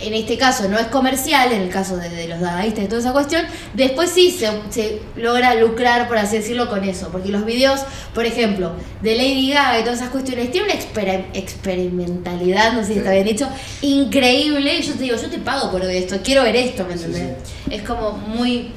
en 0.00 0.14
este 0.14 0.36
caso 0.38 0.68
no 0.68 0.78
es 0.78 0.86
comercial, 0.88 1.52
en 1.52 1.62
el 1.62 1.68
caso 1.70 1.96
de, 1.96 2.08
de 2.08 2.28
los 2.28 2.40
dadaístas 2.40 2.84
y 2.84 2.88
toda 2.88 3.00
esa 3.00 3.12
cuestión, 3.12 3.44
después 3.74 4.10
sí 4.10 4.30
se, 4.30 4.48
se 4.70 5.00
logra 5.16 5.54
lucrar, 5.54 6.08
por 6.08 6.18
así 6.18 6.36
decirlo, 6.36 6.68
con 6.68 6.84
eso. 6.84 7.08
Porque 7.10 7.28
los 7.30 7.44
videos, 7.44 7.80
por 8.14 8.26
ejemplo, 8.26 8.72
de 9.02 9.14
Lady 9.16 9.50
Gaga 9.52 9.78
y 9.80 9.82
todas 9.82 9.98
esas 10.00 10.10
cuestiones, 10.10 10.50
tienen 10.50 10.70
una 10.70 10.80
exper- 10.80 11.26
experimentalidad, 11.34 12.72
no 12.72 12.80
sé 12.80 12.86
si 12.86 12.92
Sí. 12.94 12.98
está 12.98 13.10
bien 13.12 13.24
dicho, 13.24 13.48
increíble. 13.82 14.78
Y 14.78 14.82
yo 14.82 14.92
te 14.94 15.02
digo, 15.04 15.16
yo 15.16 15.28
te 15.30 15.38
pago 15.38 15.70
por 15.70 15.82
esto, 15.84 16.16
quiero 16.22 16.42
ver 16.42 16.56
esto, 16.56 16.84
¿me 16.88 16.96
Sí, 16.96 17.04
entendés? 17.04 17.36
Es 17.70 17.82
como 17.82 18.12
muy 18.12 18.72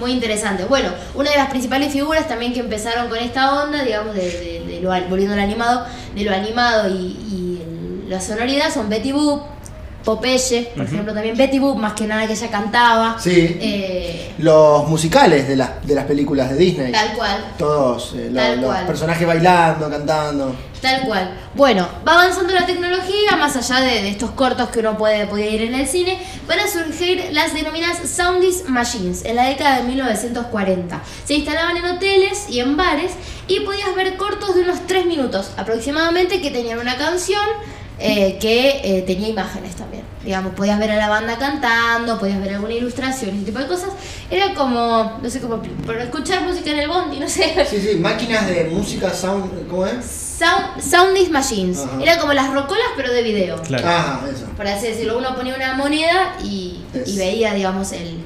muy 0.00 0.12
interesante. 0.12 0.64
Bueno, 0.66 0.90
una 1.14 1.30
de 1.30 1.36
las 1.38 1.48
principales 1.48 1.90
figuras 1.90 2.28
también 2.28 2.52
que 2.52 2.60
empezaron 2.60 3.08
con 3.08 3.16
esta 3.18 3.62
onda, 3.64 3.82
digamos, 3.82 4.14
de, 4.14 4.20
de- 4.20 4.64
de 4.66 4.80
lo, 4.82 4.90
volviendo 5.08 5.32
al 5.32 5.40
animado, 5.40 5.86
de 6.14 6.24
lo 6.24 6.34
animado 6.34 6.90
y, 6.90 6.92
y 7.32 8.04
la 8.06 8.20
sonoridad 8.20 8.70
son 8.72 8.90
Betty 8.90 9.12
Boop, 9.12 9.42
Popeye, 10.08 10.72
por 10.74 10.86
ejemplo, 10.86 11.12
también 11.12 11.36
Betty 11.36 11.58
Boop, 11.58 11.76
más 11.76 11.92
que 11.92 12.06
nada 12.06 12.26
que 12.26 12.32
ella 12.32 12.48
cantaba. 12.50 13.16
Sí. 13.20 13.58
Eh, 13.60 14.32
Los 14.38 14.88
musicales 14.88 15.46
de 15.46 15.54
las, 15.56 15.86
de 15.86 15.94
las 15.94 16.06
películas 16.06 16.48
de 16.48 16.56
Disney. 16.56 16.90
tal 16.92 17.12
cual. 17.12 17.44
Todos, 17.58 18.14
eh, 18.16 18.28
lo- 18.30 18.40
Tal 18.40 18.56
los 18.56 18.64
cual. 18.70 18.86
personajes 18.86 19.26
bailando, 19.26 19.90
cantando. 19.90 20.56
Tal 20.80 21.02
cual. 21.02 21.30
Bueno, 21.54 21.86
va 22.06 22.12
avanzando 22.14 22.54
la 22.54 22.64
tecnología, 22.64 23.36
más 23.38 23.54
allá 23.56 23.80
de, 23.84 24.00
de 24.02 24.08
estos 24.08 24.30
cortos 24.30 24.70
que 24.70 24.78
uno 24.78 24.96
puede, 24.96 25.26
podía 25.26 25.50
ir 25.50 25.60
en 25.62 25.74
el 25.74 25.86
cine, 25.86 26.18
van 26.46 26.60
a 26.60 26.68
surgir 26.68 27.28
las 27.32 27.52
denominadas 27.52 27.98
Soundis 28.08 28.66
Machines 28.66 29.26
en 29.26 29.36
la 29.36 29.44
década 29.44 29.78
de 29.78 29.82
1940. 29.88 31.02
Se 31.26 31.34
instalaban 31.34 31.76
en 31.76 31.84
hoteles 31.84 32.46
y 32.48 32.60
en 32.60 32.76
bares 32.78 33.12
y 33.46 33.60
podías 33.60 33.94
ver 33.94 34.16
cortos 34.16 34.54
de 34.54 34.62
unos 34.62 34.86
3 34.86 35.04
minutos 35.04 35.50
aproximadamente 35.58 36.40
que 36.40 36.50
tenían 36.50 36.78
una 36.78 36.96
canción 36.96 37.42
eh, 38.00 38.38
que 38.40 38.80
eh, 38.84 39.02
tenía 39.02 39.28
imágenes 39.28 39.74
también. 39.76 40.04
Digamos, 40.24 40.54
podías 40.54 40.78
ver 40.78 40.90
a 40.90 40.96
la 40.96 41.08
banda 41.08 41.38
cantando, 41.38 42.18
podías 42.18 42.40
ver 42.40 42.54
alguna 42.54 42.74
ilustración, 42.74 43.36
ese 43.36 43.44
tipo 43.46 43.58
de 43.58 43.66
cosas. 43.66 43.90
Era 44.30 44.54
como, 44.54 45.18
no 45.22 45.30
sé 45.30 45.40
cómo, 45.40 45.62
por 45.86 45.96
escuchar 45.96 46.42
música 46.42 46.70
en 46.70 46.80
el 46.80 46.88
bondi, 46.88 47.18
no 47.18 47.28
sé. 47.28 47.54
Sí, 47.68 47.80
sí, 47.80 47.96
máquinas 47.96 48.46
de 48.46 48.64
música, 48.64 49.12
sound, 49.12 49.68
¿cómo 49.68 49.86
es? 49.86 50.04
Sound, 50.04 50.80
Soundis 50.80 51.30
Machines. 51.30 51.80
Ajá. 51.80 52.02
Era 52.02 52.18
como 52.18 52.32
las 52.32 52.52
rocolas, 52.52 52.86
pero 52.96 53.12
de 53.12 53.22
video. 53.22 53.60
Claro. 53.62 53.84
Ah, 53.88 54.20
eso. 54.32 54.46
Por 54.56 54.66
así 54.66 54.88
decirlo, 54.88 55.18
uno 55.18 55.34
ponía 55.34 55.54
una 55.54 55.74
moneda 55.74 56.36
y, 56.42 56.82
y 57.06 57.16
veía, 57.16 57.54
digamos, 57.54 57.92
el, 57.92 58.20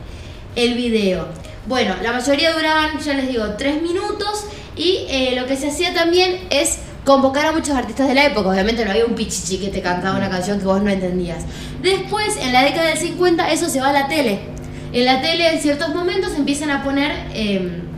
el 0.57 0.75
video. 0.75 1.29
Bueno, 1.67 1.95
la 2.03 2.13
mayoría 2.13 2.53
duraban, 2.53 2.99
ya 2.99 3.15
les 3.15 3.29
digo, 3.29 3.45
tres 3.57 3.81
minutos. 3.81 4.47
Y 4.75 5.07
eh, 5.09 5.35
lo 5.39 5.47
que 5.47 5.57
se 5.57 5.69
hacía 5.69 5.93
también 5.93 6.47
es 6.51 6.79
convocar 7.05 7.47
a 7.47 7.53
muchos 7.53 7.75
artistas 7.77 8.09
de 8.09 8.15
la 8.15 8.27
época. 8.27 8.49
Obviamente 8.49 8.85
no 8.85 8.91
había 8.91 9.05
un 9.05 9.15
pichichi 9.15 9.59
que 9.59 9.69
te 9.69 9.83
cantaba 9.83 10.17
una 10.17 10.31
canción 10.31 10.59
que 10.59 10.65
vos 10.67 10.83
no 10.83 10.91
entendías. 10.91 11.45
Después, 11.83 12.37
en 12.41 12.53
la 12.53 12.63
década 12.63 12.89
del 12.89 12.99
50, 12.99 13.51
eso 13.53 13.69
se 13.69 13.81
va 13.81 13.91
a 13.91 13.93
la 13.93 14.09
tele. 14.09 14.41
En 14.93 15.05
la 15.05 15.21
tele, 15.21 15.55
en 15.55 15.61
ciertos 15.61 15.95
momentos, 15.95 16.33
empiezan 16.37 16.71
a 16.71 16.85
poner. 16.85 17.13
em, 17.35 17.92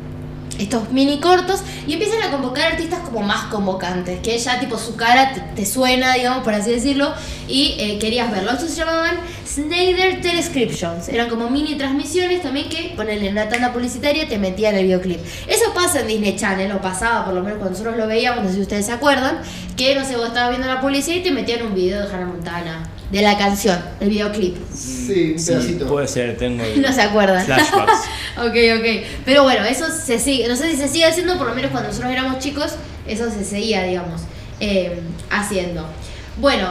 estos 0.59 0.91
mini 0.91 1.19
cortos 1.19 1.63
y 1.87 1.95
empiezan 1.95 2.23
a 2.23 2.31
convocar 2.31 2.73
artistas 2.73 3.01
como 3.01 3.23
más 3.23 3.47
convocantes, 3.47 4.21
que 4.21 4.39
ya 4.39 4.61
tipo 4.61 4.79
su 4.79 4.97
cara 4.97 5.33
te, 5.55 5.67
suena, 5.67 6.15
digamos, 6.15 6.45
por 6.45 6.55
así 6.55 6.71
decirlo, 6.71 7.13
y 7.49 7.77
eh, 7.79 7.99
querías 7.99 8.31
verlo. 8.31 8.53
Estos 8.53 8.71
se 8.71 8.77
llamaban 8.77 9.17
Snyder 9.47 10.21
Telescriptions, 10.21 11.09
eran 11.09 11.29
como 11.29 11.51
mini 11.51 11.75
transmisiones 11.77 12.43
también 12.43 12.69
que 12.69 12.95
ponerle 12.97 13.27
en 13.27 13.33
una 13.33 13.49
tanda 13.49 13.73
publicitaria 13.73 14.29
te 14.29 14.39
metían 14.39 14.75
el 14.75 14.85
videoclip. 14.85 15.21
Eso 15.47 15.73
pasa 15.75 16.01
en 16.01 16.09
Disney 16.09 16.37
Channel, 16.37 16.73
o 16.73 16.81
pasaba 16.81 17.25
por 17.25 17.35
lo 17.35 17.43
menos 17.43 17.59
cuando 17.59 17.71
nosotros 17.71 17.97
lo 17.97 18.07
veíamos, 18.07 18.45
no 18.45 18.49
sé 18.49 18.57
si 18.57 18.63
ustedes 18.63 18.87
se 18.87 18.93
acuerdan, 18.93 19.39
que 19.77 19.95
no 19.95 20.05
sé, 20.05 20.17
vos 20.17 20.29
estabas 20.29 20.51
viendo 20.51 20.67
la 20.67 20.81
publicidad 20.81 21.17
y 21.17 21.23
te 21.23 21.31
metían 21.31 21.67
un 21.67 21.75
video 21.75 22.07
de 22.07 22.15
Hannah 22.15 22.27
Montana, 22.27 22.89
de 23.11 23.23
la 23.23 23.37
canción, 23.39 23.79
el 24.01 24.09
videoclip. 24.11 24.57
Sí, 24.75 25.33
un 25.35 25.39
Sí, 25.39 25.47
pedacito. 25.53 25.87
puede 25.87 26.09
ser, 26.09 26.37
tengo 26.37 26.65
No 26.77 26.93
se 26.93 27.03
acuerdan. 27.03 27.45
flashbacks. 27.45 28.01
ok, 28.39 28.55
ok. 28.79 29.05
Pero 29.25 29.43
bueno, 29.45 29.65
eso 29.65 29.87
se 29.91 30.19
sigue. 30.19 30.49
No 30.49 30.57
sé 30.57 30.71
si 30.71 30.77
se 30.77 30.89
sigue 30.89 31.05
haciendo, 31.05 31.37
por 31.39 31.47
lo 31.49 31.55
menos 31.55 31.71
cuando 31.71 31.89
nosotros 31.91 32.11
éramos 32.13 32.39
chicos, 32.39 32.73
eso 33.07 33.31
se 33.31 33.45
seguía, 33.45 33.83
digamos, 33.85 34.23
eh, 34.61 34.99
haciendo. 35.31 35.87
Bueno, 36.39 36.69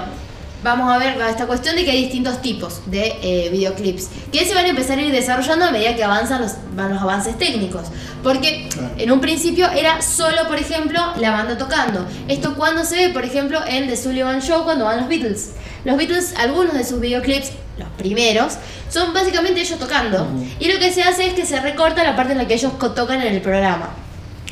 vamos 0.64 0.92
a 0.92 0.98
ver 0.98 1.16
esta 1.30 1.46
cuestión 1.46 1.76
de 1.76 1.86
que 1.86 1.92
hay 1.92 2.04
distintos 2.04 2.42
tipos 2.42 2.82
de 2.90 3.16
eh, 3.22 3.50
videoclips 3.52 4.08
que 4.32 4.46
se 4.46 4.54
van 4.56 4.66
a 4.66 4.70
empezar 4.70 4.98
a 4.98 5.02
ir 5.02 5.12
desarrollando 5.12 5.66
a 5.66 5.72
medida 5.72 5.96
que 5.96 6.04
avanzan 6.04 6.42
los, 6.42 6.54
van 6.76 6.94
los 6.94 7.02
avances 7.02 7.38
técnicos. 7.38 7.84
Porque 8.24 8.68
Claro. 8.74 8.90
en 8.98 9.12
un 9.12 9.22
principio 9.22 9.70
era 9.72 10.02
solo, 10.02 10.48
por 10.48 10.58
ejemplo, 10.58 11.00
la 11.18 11.32
banda 11.32 11.58
tocando. 11.58 12.06
Esto 12.28 12.56
cuando 12.56 12.84
se 12.86 12.96
ve, 12.96 13.14
por 13.14 13.24
ejemplo, 13.24 13.60
en 13.68 13.88
The 13.88 13.96
Sullivan 13.98 14.42
Show 14.42 14.64
cuando 14.64 14.86
van 14.86 14.98
los 15.02 15.08
Beatles. 15.10 15.52
Los 15.86 15.98
Beatles, 15.98 16.34
algunos 16.38 16.74
de 16.74 16.84
sus 16.84 17.00
videoclips, 17.00 17.52
los 17.78 17.90
primeros, 17.98 18.54
son 18.90 19.14
básicamente 19.14 19.62
ellos 19.62 19.80
tocando. 19.80 20.28
Y 20.60 20.72
lo 20.72 20.80
que 20.80 20.92
se 20.94 21.04
hace 21.04 21.28
es 21.28 21.34
que 21.34 21.46
se 21.46 21.60
recorta 21.60 22.04
la 22.04 22.16
parte 22.16 22.32
en 22.34 22.38
la 22.38 22.48
que 22.48 22.54
ellos 22.54 22.72
tocan 22.96 23.22
en 23.22 23.34
el 23.34 23.42
programa. 23.42 23.90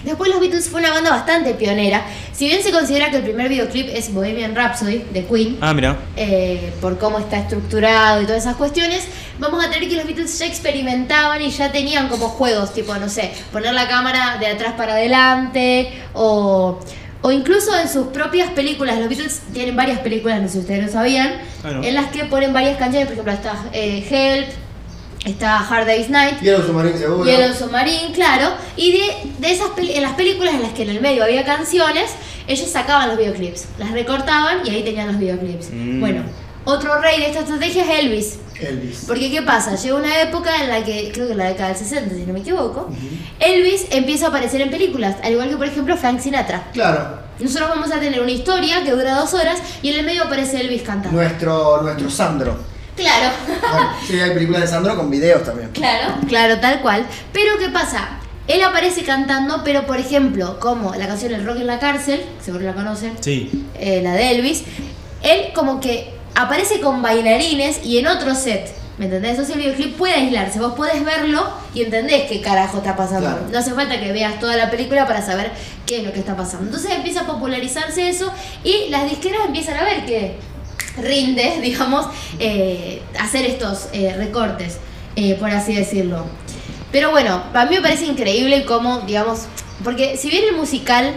Después 0.03 0.31
los 0.31 0.39
Beatles 0.39 0.67
fue 0.67 0.79
una 0.79 0.89
banda 0.89 1.11
bastante 1.11 1.53
pionera. 1.53 2.03
Si 2.33 2.47
bien 2.47 2.63
se 2.63 2.71
considera 2.71 3.11
que 3.11 3.17
el 3.17 3.23
primer 3.23 3.47
videoclip 3.49 3.87
es 3.93 4.11
Bohemian 4.11 4.55
Rhapsody 4.55 4.97
de 5.13 5.25
Queen, 5.25 5.59
Ah, 5.61 5.75
mira. 5.75 5.95
eh, 6.17 6.73
por 6.81 6.97
cómo 6.97 7.19
está 7.19 7.37
estructurado 7.37 8.19
y 8.19 8.25
todas 8.25 8.41
esas 8.41 8.55
cuestiones, 8.55 9.03
vamos 9.37 9.63
a 9.63 9.69
tener 9.69 9.87
que 9.87 9.95
los 9.95 10.05
Beatles 10.05 10.39
ya 10.39 10.47
experimentaban 10.47 11.39
y 11.43 11.51
ya 11.51 11.71
tenían 11.71 12.09
como 12.09 12.29
juegos, 12.29 12.73
tipo, 12.73 12.95
no 12.95 13.09
sé, 13.09 13.31
poner 13.53 13.75
la 13.75 13.87
cámara 13.87 14.37
de 14.39 14.47
atrás 14.47 14.73
para 14.75 14.93
adelante 14.93 15.93
o, 16.15 16.79
o 17.21 17.31
incluso 17.31 17.77
en 17.79 17.87
sus 17.87 18.07
propias 18.07 18.49
películas. 18.51 18.97
Los 18.99 19.09
Beatles 19.09 19.41
tienen 19.53 19.75
varias 19.75 19.99
películas, 19.99 20.41
no 20.41 20.47
sé 20.47 20.53
si 20.53 20.59
ustedes 20.59 20.85
lo 20.85 20.91
sabían, 20.91 21.33
Ah, 21.63 21.71
no. 21.71 21.83
en 21.83 21.93
las 21.93 22.07
que 22.11 22.25
ponen 22.25 22.51
varias 22.53 22.77
canciones, 22.77 23.05
por 23.07 23.13
ejemplo, 23.13 23.33
está 23.33 23.53
eh, 23.73 24.05
Help, 24.09 24.47
está 25.25 25.59
Hard 25.59 25.85
Day's 25.85 26.09
Night. 26.09 26.39
Yellow 26.41 26.65
Submarine 26.65 26.97
seguro. 26.97 27.25
Yellow 27.25 27.53
Submarine, 27.53 28.11
claro. 28.13 28.53
Y 28.75 28.91
de, 28.93 29.01
de 29.39 29.51
esas 29.51 29.67
en 29.77 30.01
las 30.01 30.13
películas 30.13 30.55
en 30.55 30.63
las 30.63 30.71
que 30.73 30.83
en 30.83 30.89
el 30.89 31.01
medio 31.01 31.23
había 31.23 31.45
canciones, 31.45 32.11
ellos 32.47 32.69
sacaban 32.69 33.07
los 33.09 33.17
videoclips, 33.17 33.65
las 33.77 33.91
recortaban 33.91 34.65
y 34.65 34.71
ahí 34.71 34.83
tenían 34.83 35.07
los 35.07 35.19
videoclips. 35.19 35.69
Mm. 35.71 35.99
Bueno, 35.99 36.23
otro 36.65 36.99
rey 37.01 37.19
de 37.19 37.27
esta 37.27 37.39
estrategia 37.41 37.83
es 37.83 37.99
Elvis. 38.05 38.37
Elvis. 38.59 39.05
Porque 39.07 39.31
¿qué 39.31 39.41
pasa? 39.41 39.75
Llega 39.75 39.95
una 39.95 40.21
época 40.21 40.63
en 40.63 40.69
la 40.69 40.83
que, 40.83 41.11
creo 41.13 41.25
que 41.27 41.31
en 41.31 41.37
la 41.39 41.45
década 41.49 41.69
del 41.69 41.77
60, 41.77 42.15
si 42.15 42.21
no 42.25 42.33
me 42.33 42.39
equivoco, 42.41 42.89
Elvis 43.39 43.87
empieza 43.91 44.27
a 44.27 44.29
aparecer 44.29 44.61
en 44.61 44.69
películas, 44.69 45.15
al 45.23 45.31
igual 45.33 45.49
que 45.49 45.57
por 45.57 45.65
ejemplo 45.67 45.97
Frank 45.97 46.19
Sinatra. 46.19 46.69
Claro, 46.73 47.19
Nosotros 47.39 47.69
vamos 47.69 47.91
a 47.91 47.99
tener 47.99 48.21
una 48.21 48.31
historia 48.31 48.83
que 48.83 48.91
dura 48.91 49.15
dos 49.15 49.33
horas 49.33 49.59
y 49.81 49.89
en 49.89 49.99
el 49.99 50.05
medio 50.05 50.23
aparece 50.25 50.61
Elvis 50.61 50.83
cantando. 50.83 51.19
nuestro, 51.19 51.81
nuestro 51.81 52.09
Sandro. 52.09 52.55
Claro. 52.95 53.31
Bueno, 53.47 53.89
sí, 54.05 54.19
hay 54.19 54.31
películas 54.31 54.61
de 54.61 54.67
Sandro 54.67 54.95
con 54.95 55.09
videos 55.09 55.43
también. 55.43 55.69
Claro, 55.71 56.15
claro, 56.27 56.59
tal 56.59 56.81
cual. 56.81 57.05
Pero 57.33 57.57
¿qué 57.57 57.69
pasa? 57.69 58.19
Él 58.47 58.61
aparece 58.63 59.03
cantando, 59.03 59.61
pero 59.63 59.85
por 59.87 59.97
ejemplo, 59.97 60.59
como 60.59 60.93
la 60.93 61.07
canción 61.07 61.31
El 61.33 61.45
Rock 61.45 61.57
en 61.57 61.67
la 61.67 61.79
cárcel, 61.79 62.21
seguro 62.43 62.63
la 62.65 62.73
conocen, 62.73 63.13
Sí. 63.21 63.65
eh, 63.75 64.01
la 64.03 64.13
de 64.13 64.31
Elvis, 64.31 64.63
él 65.23 65.51
como 65.55 65.79
que 65.79 66.13
aparece 66.35 66.79
con 66.79 67.01
bailarines 67.01 67.83
y 67.83 67.97
en 67.97 68.07
otro 68.07 68.35
set. 68.35 68.73
¿Me 68.97 69.05
entendés? 69.05 69.31
Entonces 69.31 69.55
el 69.55 69.61
videoclip 69.61 69.97
puede 69.97 70.13
aislarse. 70.13 70.59
Vos 70.59 70.73
podés 70.73 71.03
verlo 71.03 71.49
y 71.73 71.81
entendés 71.81 72.23
qué 72.29 72.39
carajo 72.41 72.77
está 72.77 72.95
pasando. 72.95 73.29
Claro. 73.29 73.47
No 73.51 73.57
hace 73.57 73.71
falta 73.71 73.99
que 73.99 74.11
veas 74.11 74.39
toda 74.39 74.55
la 74.55 74.69
película 74.69 75.07
para 75.07 75.21
saber 75.25 75.51
qué 75.85 75.97
es 75.97 76.03
lo 76.03 76.13
que 76.13 76.19
está 76.19 76.35
pasando. 76.35 76.65
Entonces 76.65 76.91
empieza 76.91 77.21
a 77.21 77.25
popularizarse 77.25 78.09
eso 78.09 78.31
y 78.63 78.89
las 78.89 79.09
disqueras 79.09 79.41
empiezan 79.47 79.77
a 79.77 79.83
ver 79.83 80.05
que 80.05 80.35
rinde, 80.97 81.59
digamos, 81.63 82.05
eh, 82.39 83.01
hacer 83.19 83.45
estos 83.45 83.87
eh, 83.93 84.13
recortes, 84.15 84.77
eh, 85.15 85.35
por 85.39 85.49
así 85.49 85.73
decirlo. 85.73 86.25
Pero 86.91 87.11
bueno, 87.11 87.41
a 87.53 87.65
mí 87.65 87.75
me 87.75 87.81
parece 87.81 88.05
increíble 88.05 88.65
cómo, 88.65 88.99
digamos, 89.01 89.45
porque 89.83 90.17
si 90.17 90.29
bien 90.29 90.43
el 90.49 90.55
musical 90.55 91.15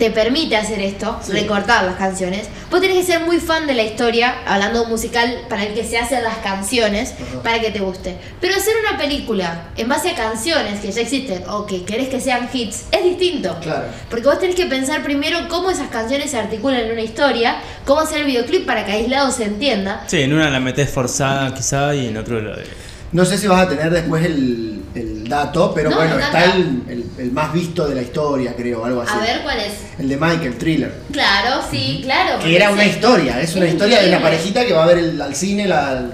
te 0.00 0.10
permite 0.10 0.56
hacer 0.56 0.80
esto, 0.80 1.20
Sí. 1.22 1.32
recortar 1.32 1.84
las 1.84 1.96
canciones, 1.96 2.48
vos 2.70 2.80
tenés 2.80 2.96
que 2.96 3.12
ser 3.12 3.20
muy 3.20 3.38
fan 3.38 3.66
de 3.66 3.74
la 3.74 3.82
historia, 3.82 4.34
hablando 4.46 4.78
de 4.78 4.84
un 4.86 4.90
musical 4.90 5.42
para 5.50 5.64
el 5.64 5.74
que 5.74 5.84
se 5.84 5.98
hacen 5.98 6.22
las 6.24 6.38
canciones, 6.38 7.12
Ajá. 7.12 7.42
para 7.42 7.60
que 7.60 7.70
te 7.70 7.80
guste. 7.80 8.16
Pero 8.40 8.54
hacer 8.56 8.72
una 8.88 8.96
película 8.96 9.64
en 9.76 9.90
base 9.90 10.10
a 10.12 10.14
canciones 10.14 10.80
que 10.80 10.90
ya 10.90 11.02
existen 11.02 11.44
o 11.50 11.66
que 11.66 11.84
querés 11.84 12.08
que 12.08 12.18
sean 12.18 12.48
hits 12.50 12.86
es 12.90 13.04
distinto. 13.04 13.58
Claro. 13.60 13.84
Porque 14.08 14.24
vos 14.26 14.38
tenés 14.38 14.56
que 14.56 14.64
pensar 14.64 15.02
primero 15.02 15.46
cómo 15.50 15.70
esas 15.70 15.88
canciones 15.90 16.30
se 16.30 16.38
articulan 16.38 16.80
en 16.80 16.92
una 16.92 17.02
historia, 17.02 17.56
cómo 17.84 18.00
hacer 18.00 18.20
el 18.20 18.24
videoclip 18.24 18.64
para 18.64 18.86
que 18.86 18.92
aislado 18.92 19.30
se 19.30 19.44
entienda. 19.44 20.04
Sí, 20.06 20.22
en 20.22 20.32
una 20.32 20.48
la 20.48 20.60
metes 20.60 20.88
forzada 20.88 21.52
quizá 21.54 21.94
y 21.94 22.06
en 22.08 22.16
otro 22.16 22.40
lo 22.40 22.56
de... 22.56 22.64
No 23.12 23.26
sé 23.26 23.36
si 23.36 23.48
vas 23.48 23.66
a 23.66 23.68
tener 23.68 23.90
después 23.90 24.24
el, 24.24 24.79
el 24.94 25.28
dato, 25.28 25.72
pero 25.74 25.90
No, 25.90 25.96
bueno, 25.96 26.18
está 26.18 26.44
el, 26.44 26.82
el- 26.88 27.04
el 27.18 27.32
más 27.32 27.52
visto 27.52 27.86
de 27.88 27.94
la 27.94 28.02
historia, 28.02 28.54
creo, 28.56 28.84
algo 28.84 29.02
así. 29.02 29.12
A 29.14 29.20
ver 29.20 29.42
cuál 29.42 29.58
es. 29.60 29.72
El 29.98 30.08
de 30.08 30.16
Michael, 30.16 30.58
Thriller. 30.58 30.92
Claro, 31.12 31.62
sí, 31.70 32.00
claro. 32.02 32.38
Que 32.42 32.56
era 32.56 32.70
una 32.70 32.84
historia, 32.84 33.40
es 33.40 33.54
una 33.54 33.66
es 33.66 33.72
historia 33.72 34.02
de 34.02 34.08
una 34.08 34.20
parejita 34.22 34.64
que 34.66 34.72
va 34.72 34.84
a 34.84 34.86
ver 34.86 34.98
el- 34.98 35.20
al 35.22 35.34
cine 35.36 35.66
la, 35.68 36.10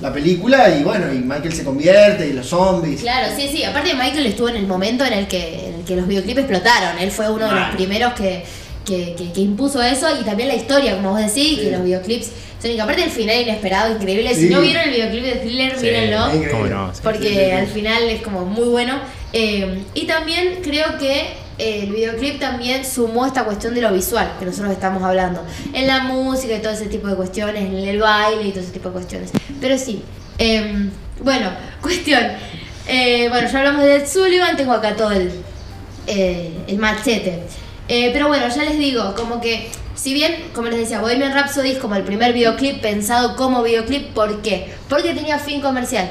la 0.00 0.12
película 0.12 0.68
y 0.70 0.82
bueno, 0.82 1.12
y 1.12 1.18
Michael 1.18 1.52
se 1.52 1.64
convierte 1.64 2.26
y 2.28 2.32
los 2.32 2.46
zombies. 2.46 3.00
Claro, 3.00 3.28
sí, 3.36 3.48
sí. 3.52 3.64
Aparte 3.64 3.94
Michael 3.94 4.26
estuvo 4.26 4.48
en 4.48 4.56
el 4.56 4.66
momento 4.66 5.04
en 5.04 5.12
el 5.14 5.26
que, 5.28 5.68
en 5.68 5.74
el 5.76 5.84
que 5.84 5.96
los 5.96 6.06
videoclips 6.06 6.40
explotaron. 6.40 6.98
Él 6.98 7.10
fue 7.10 7.30
uno 7.30 7.46
de 7.48 7.54
los 7.54 7.68
primeros 7.74 8.12
que, 8.14 8.44
que, 8.84 9.14
que- 9.16 9.32
que 9.32 9.40
impuso 9.40 9.82
eso 9.82 10.06
y 10.20 10.24
también 10.24 10.48
la 10.48 10.54
historia, 10.56 10.96
como 10.96 11.10
vos 11.10 11.18
decís, 11.20 11.56
Sí. 11.58 11.60
que 11.64 11.70
los 11.70 11.82
videoclips 11.84 12.30
son 12.60 12.70
y 12.72 12.78
aparte 12.80 13.04
el 13.04 13.10
final 13.10 13.40
inesperado, 13.40 13.94
increíble. 13.94 14.34
Sí. 14.34 14.42
Si 14.48 14.48
no 14.54 14.60
vieron 14.60 14.82
el 14.84 14.90
videoclip 14.90 15.24
de 15.24 15.32
Thriller, 15.36 15.72
Sí, 15.78 15.86
mírenlo. 15.86 16.26
increíble. 16.26 16.50
¿Cómo 16.50 16.66
no? 16.66 16.94
Sí. 16.94 17.00
Porque 17.02 17.52
al 17.54 17.66
final 17.66 18.02
es 18.04 18.22
como 18.22 18.44
muy 18.44 18.68
bueno. 18.68 18.98
Eh, 19.32 19.82
y 19.94 20.06
también 20.06 20.58
creo 20.62 20.98
que 20.98 21.20
eh, 21.58 21.84
el 21.84 21.90
videoclip 21.92 22.38
también 22.40 22.84
sumó 22.84 23.26
esta 23.26 23.44
cuestión 23.44 23.74
de 23.74 23.80
lo 23.82 23.92
visual 23.92 24.32
que 24.38 24.44
nosotros 24.46 24.72
estamos 24.72 25.02
hablando. 25.02 25.42
En 25.72 25.86
la 25.86 26.00
música 26.00 26.54
y 26.56 26.58
todo 26.60 26.72
ese 26.72 26.86
tipo 26.86 27.06
de 27.08 27.14
cuestiones, 27.16 27.62
en 27.64 27.76
el 27.76 27.98
baile 28.00 28.42
y 28.48 28.50
todo 28.50 28.60
ese 28.62 28.72
tipo 28.72 28.88
de 28.88 28.94
cuestiones. 28.94 29.30
Pero 29.60 29.78
sí, 29.78 30.02
eh, 30.38 30.88
bueno, 31.22 31.50
cuestión. 31.80 32.22
Eh, 32.88 33.28
bueno, 33.28 33.48
ya 33.50 33.58
hablamos 33.58 33.84
de 33.84 33.96
Ed 33.96 34.06
Sullivan, 34.08 34.56
tengo 34.56 34.72
acá 34.72 34.96
todo 34.96 35.12
el, 35.12 35.30
eh, 36.06 36.50
el 36.66 36.76
machete. 36.78 37.38
Eh, 37.92 38.10
pero 38.12 38.28
bueno, 38.28 38.46
ya 38.48 38.62
les 38.62 38.78
digo, 38.78 39.14
como 39.16 39.40
que, 39.40 39.68
si 39.96 40.14
bien, 40.14 40.32
como 40.54 40.68
les 40.68 40.78
decía, 40.78 41.00
Bohemian 41.00 41.34
Rhapsody 41.34 41.72
es 41.72 41.78
como 41.78 41.96
el 41.96 42.04
primer 42.04 42.32
videoclip 42.32 42.80
pensado 42.80 43.34
como 43.34 43.64
videoclip, 43.64 44.10
¿por 44.14 44.42
qué? 44.42 44.68
Porque 44.88 45.12
tenía 45.12 45.40
fin 45.40 45.60
comercial. 45.60 46.08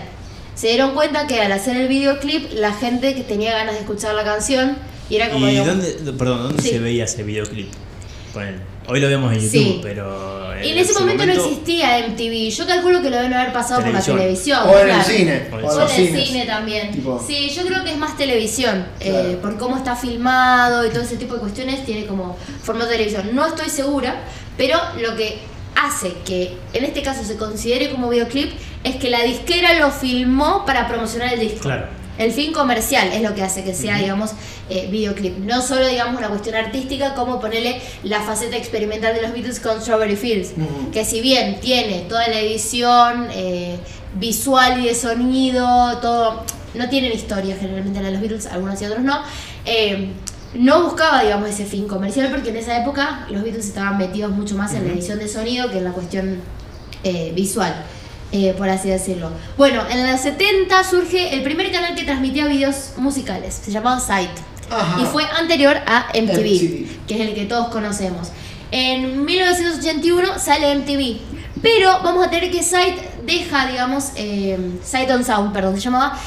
Se 0.55 0.67
dieron 0.67 0.93
cuenta 0.93 1.25
que 1.25 1.39
al 1.39 1.53
hacer 1.53 1.77
el 1.77 1.87
videoclip, 1.87 2.51
la 2.53 2.73
gente 2.73 3.15
que 3.15 3.21
tenía 3.21 3.53
ganas 3.53 3.75
de 3.75 3.79
escuchar 3.79 4.13
la 4.13 4.25
canción, 4.25 4.77
y 5.09 5.15
era 5.15 5.29
como... 5.29 5.47
¿Y 5.47 5.51
digamos, 5.51 5.77
dónde, 5.77 6.13
perdón, 6.19 6.43
dónde 6.43 6.61
Sí. 6.61 6.69
se 6.71 6.79
veía 6.79 7.05
ese 7.05 7.23
videoclip? 7.23 7.71
Ponele. 8.33 8.57
Hoy 8.87 8.99
lo 8.99 9.07
vemos 9.07 9.31
en 9.33 9.39
YouTube, 9.39 9.51
Sí. 9.51 9.79
pero... 9.83 10.39
Y 10.63 10.69
en 10.71 10.77
ese 10.79 10.93
momento, 10.99 11.25
no 11.25 11.31
existía 11.31 11.99
MTV. 12.07 12.49
Yo 12.49 12.65
calculo 12.67 13.01
que 13.01 13.09
lo 13.09 13.15
deben 13.17 13.33
haber 13.33 13.53
pasado 13.53 13.81
Televisión. 13.81 14.17
por 14.17 14.17
la 14.17 14.23
televisión. 14.23 14.59
O 14.67 14.79
en 14.79 14.89
el 14.89 15.01
cine. 15.03 15.41
O 15.53 15.59
en 15.59 15.65
O 15.65 15.71
en 15.89 15.89
en 16.07 16.15
el 16.17 16.25
cine 16.25 16.45
también. 16.45 16.91
Tipo- 16.91 17.23
Sí, 17.25 17.49
yo 17.49 17.63
creo 17.65 17.83
que 17.83 17.91
es 17.91 17.97
más 17.97 18.17
televisión. 18.17 18.85
eh, 18.99 19.37
por 19.41 19.57
cómo 19.57 19.77
está 19.77 19.95
filmado 19.95 20.85
y 20.85 20.89
todo 20.89 21.01
ese 21.03 21.15
tipo 21.17 21.35
de 21.35 21.39
cuestiones, 21.41 21.85
tiene 21.85 22.05
como 22.07 22.35
formato 22.63 22.87
de 22.89 22.97
televisión. 22.97 23.29
No 23.33 23.45
estoy 23.45 23.69
segura, 23.69 24.21
pero 24.57 24.77
lo 24.99 25.15
que 25.15 25.39
hace 25.75 26.13
que 26.25 26.57
en 26.73 26.83
este 26.83 27.01
caso 27.03 27.23
se 27.23 27.37
considere 27.37 27.89
como 27.91 28.09
videoclip 28.09 28.51
es 28.83 28.95
que 28.97 29.09
la 29.09 29.21
disquera 29.23 29.75
lo 29.79 29.91
filmó 29.91 30.65
para 30.65 30.87
promocionar 30.89 31.33
el 31.33 31.39
disco. 31.39 31.59
Claro. 31.61 31.85
El 32.17 32.33
fin 32.33 32.51
comercial 32.51 33.09
es 33.13 33.21
lo 33.21 33.33
que 33.33 33.43
hace 33.43 33.63
que 33.63 33.73
sea, 33.73 33.95
digamos, 33.97 34.31
eh, 34.69 34.87
videoclip. 34.91 35.37
No 35.39 35.61
solo, 35.61 35.87
digamos, 35.87 36.17
una 36.17 36.29
cuestión 36.29 36.55
artística, 36.55 37.13
como 37.15 37.39
ponerle 37.39 37.81
la 38.03 38.21
faceta 38.21 38.55
experimental 38.55 39.13
de 39.15 39.21
los 39.21 39.33
Beatles 39.33 39.59
con 39.59 39.81
Strawberry 39.81 40.15
Fields. 40.15 40.51
Que 40.91 41.03
si 41.05 41.21
bien 41.21 41.59
tiene 41.59 42.01
toda 42.07 42.27
la 42.27 42.39
edición 42.39 43.27
eh, 43.31 43.77
visual 44.15 44.79
y 44.83 44.87
de 44.87 44.95
sonido, 44.95 45.97
todo. 45.99 46.43
No 46.75 46.87
tienen 46.89 47.11
historia 47.11 47.55
generalmente 47.59 47.99
la 47.99 48.07
de 48.07 48.11
los 48.13 48.21
Beatles, 48.21 48.45
algunos 48.45 48.79
y 48.81 48.85
otros 48.85 49.01
no. 49.03 49.21
eh, 49.65 50.09
no 50.53 50.83
buscaba, 50.83 51.21
digamos, 51.23 51.47
ese 51.49 51.65
fin 51.65 51.87
comercial 51.87 52.29
porque 52.31 52.49
en 52.49 52.57
esa 52.57 52.75
época 52.81 53.27
los 53.29 53.43
Beatles 53.43 53.67
estaban 53.67 53.97
metidos 53.97 54.31
mucho 54.31 54.55
más 54.55 54.73
en 54.73 54.87
la 54.87 54.93
edición 54.93 55.19
de 55.19 55.27
sonido 55.27 55.69
que 55.69 55.77
en 55.77 55.83
la 55.83 55.91
cuestión 55.91 56.41
visual. 57.35 57.73
eh, 58.31 58.53
por 58.57 58.69
así 58.69 58.89
decirlo. 58.89 59.31
Bueno, 59.57 59.81
en 59.89 60.11
los 60.11 60.21
70 60.21 60.83
surge 60.83 61.33
el 61.33 61.41
primer 61.43 61.71
canal 61.71 61.95
que 61.95 62.03
transmitía 62.03 62.45
videos 62.47 62.91
musicales, 62.97 63.59
se 63.63 63.71
llamaba 63.71 63.99
Sight. 63.99 64.29
Ajá. 64.71 65.01
Y 65.01 65.05
fue 65.05 65.23
anterior 65.37 65.77
a 65.85 66.07
MTV, 66.13 66.31
MTV. 66.31 67.05
que 67.07 67.15
es 67.15 67.21
el 67.21 67.33
que 67.33 67.45
todos 67.45 67.69
conocemos. 67.69 68.29
En 68.71 69.25
1981 69.25 70.37
sale 70.39 70.75
MTV, 70.75 71.19
pero 71.61 71.99
vamos 72.03 72.25
a 72.27 72.29
tener 72.29 72.51
que 72.51 72.61
Sight 72.63 72.95
deja, 73.25 73.67
digamos, 73.67 74.11
eh, 74.15 74.57
Sight 74.83 75.09
on 75.11 75.23
Sound, 75.25 75.53
perdón, 75.53 75.75
se 75.75 75.81
llamaba, 75.81 76.17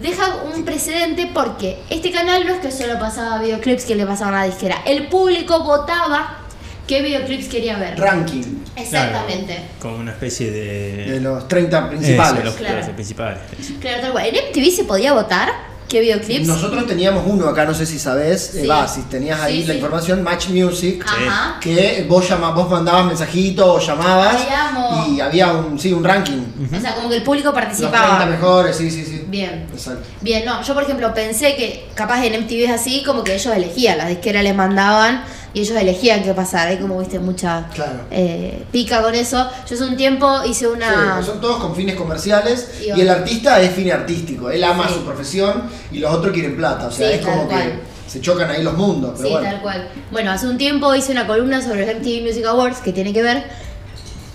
deja 0.00 0.36
un 0.54 0.64
precedente 0.64 1.28
porque 1.34 1.78
este 1.90 2.10
canal 2.10 2.46
no 2.46 2.54
es 2.54 2.60
que 2.60 2.70
solo 2.70 2.98
pasaba 2.98 3.38
videoclips 3.42 3.84
que 3.84 3.94
le 3.96 4.06
pasaban 4.06 4.34
a 4.34 4.38
la 4.40 4.46
disquera, 4.46 4.78
el 4.86 5.08
público 5.08 5.62
votaba 5.62 6.38
qué 6.86 7.02
videoclips 7.02 7.48
quería 7.48 7.78
ver. 7.78 7.98
Ranking 8.00 8.42
Exactamente. 8.76 9.54
Claro, 9.54 9.68
como 9.80 9.96
una 9.96 10.12
especie 10.12 10.50
de. 10.50 11.12
de 11.12 11.20
los 11.20 11.46
30 11.48 11.78
Eso, 11.78 11.88
principales. 11.88 12.44
los, 12.44 12.54
Claro. 12.54 12.92
principales. 12.94 13.38
Claro, 13.80 14.00
tal 14.00 14.12
cual. 14.12 14.26
En 14.26 14.34
MTV 14.36 14.70
se 14.74 14.84
podía 14.84 15.12
votar 15.12 15.52
qué 15.90 16.00
videoclips. 16.00 16.46
Nosotros 16.46 16.86
teníamos 16.86 17.24
uno 17.26 17.46
acá, 17.48 17.64
no 17.66 17.74
sé 17.74 17.84
si 17.84 17.98
sabés, 17.98 18.54
eh, 18.54 18.60
Sí. 18.62 18.66
va, 18.66 18.86
si 18.88 19.02
tenías 19.02 19.40
ahí 19.40 19.60
Sí, 19.62 19.66
la 19.66 19.72
sí. 19.74 19.78
información, 19.80 20.22
Match 20.22 20.48
Music, 20.48 21.04
Ajá. 21.06 21.58
que 21.60 22.06
vos 22.08 22.26
llama, 22.28 22.52
vos 22.52 22.70
mandabas 22.70 23.04
mensajitos 23.06 23.66
o 23.66 23.78
llamabas 23.86 24.36
Ay, 24.36 25.16
y 25.16 25.20
había 25.20 25.52
un, 25.52 25.78
sí, 25.78 25.92
un 25.92 26.02
ranking. 26.04 26.42
O 26.76 26.80
sea, 26.80 26.94
como 26.94 27.08
que 27.10 27.16
el 27.16 27.22
público 27.22 27.48
Los 27.50 27.54
30 27.56 27.90
participaba. 27.90 28.26
mejores, 28.26 28.76
sí, 28.76 28.90
sí, 28.90 29.04
sí. 29.04 29.24
Bien. 29.28 29.66
Exacto. 29.72 30.02
Bien, 30.20 30.44
no, 30.44 30.62
yo 30.62 30.72
por 30.74 30.82
ejemplo 30.84 31.12
pensé 31.12 31.54
que 31.56 31.88
capaz 31.94 32.24
en 32.24 32.34
MTV 32.34 32.64
es 32.64 32.70
así, 32.70 33.02
como 33.04 33.22
que 33.24 33.34
ellos 33.34 33.54
elegían, 33.54 33.98
las 33.98 34.08
disqueras 34.08 34.42
les 34.44 34.54
mandaban 34.54 35.22
y 35.54 35.60
ellos 35.60 35.76
elegían 35.76 36.22
qué 36.22 36.32
pasar. 36.34 36.68
Hay 36.68 36.78
como 36.78 36.98
viste 36.98 37.18
mucha 37.18 37.66
Claro. 37.74 38.00
eh, 38.10 38.64
pica 38.70 39.02
con 39.02 39.14
eso. 39.14 39.48
Yo 39.68 39.74
hace 39.74 39.84
un 39.84 39.96
tiempo 39.96 40.42
hice 40.44 40.68
una. 40.68 41.20
Sí, 41.20 41.26
son 41.26 41.40
todos 41.40 41.56
con 41.60 41.74
fines 41.74 41.96
comerciales 41.96 42.68
Y 42.80 42.86
y, 42.98 43.00
el 43.00 43.08
artista 43.10 43.60
es 43.60 43.72
fin 43.72 43.90
artístico. 43.90 44.50
Él 44.50 44.62
ama 44.64 44.86
Sí. 44.88 44.94
su 44.94 45.00
profesión 45.04 45.62
y 45.92 45.98
los 45.98 46.12
otros 46.12 46.32
quieren 46.32 46.56
plata. 46.56 46.86
O 46.86 46.90
sea, 46.90 47.08
Sí, 47.08 47.14
es 47.14 47.24
como 47.24 47.46
cual. 47.48 47.62
que 47.62 48.10
se 48.10 48.20
chocan 48.20 48.50
ahí 48.50 48.62
los 48.62 48.76
mundos. 48.76 49.12
Pero 49.16 49.28
Sí, 49.28 49.32
bueno. 49.34 49.48
tal 49.50 49.60
cual. 49.62 49.88
Bueno, 50.10 50.30
hace 50.32 50.46
un 50.48 50.58
tiempo 50.58 50.94
hice 50.94 51.12
una 51.12 51.26
columna 51.26 51.62
sobre 51.62 51.86
los 51.86 51.94
MTV 51.96 52.22
Music 52.26 52.44
Awards 52.46 52.78
que 52.78 52.92
tiene 52.92 53.12
que 53.12 53.22
ver. 53.22 53.44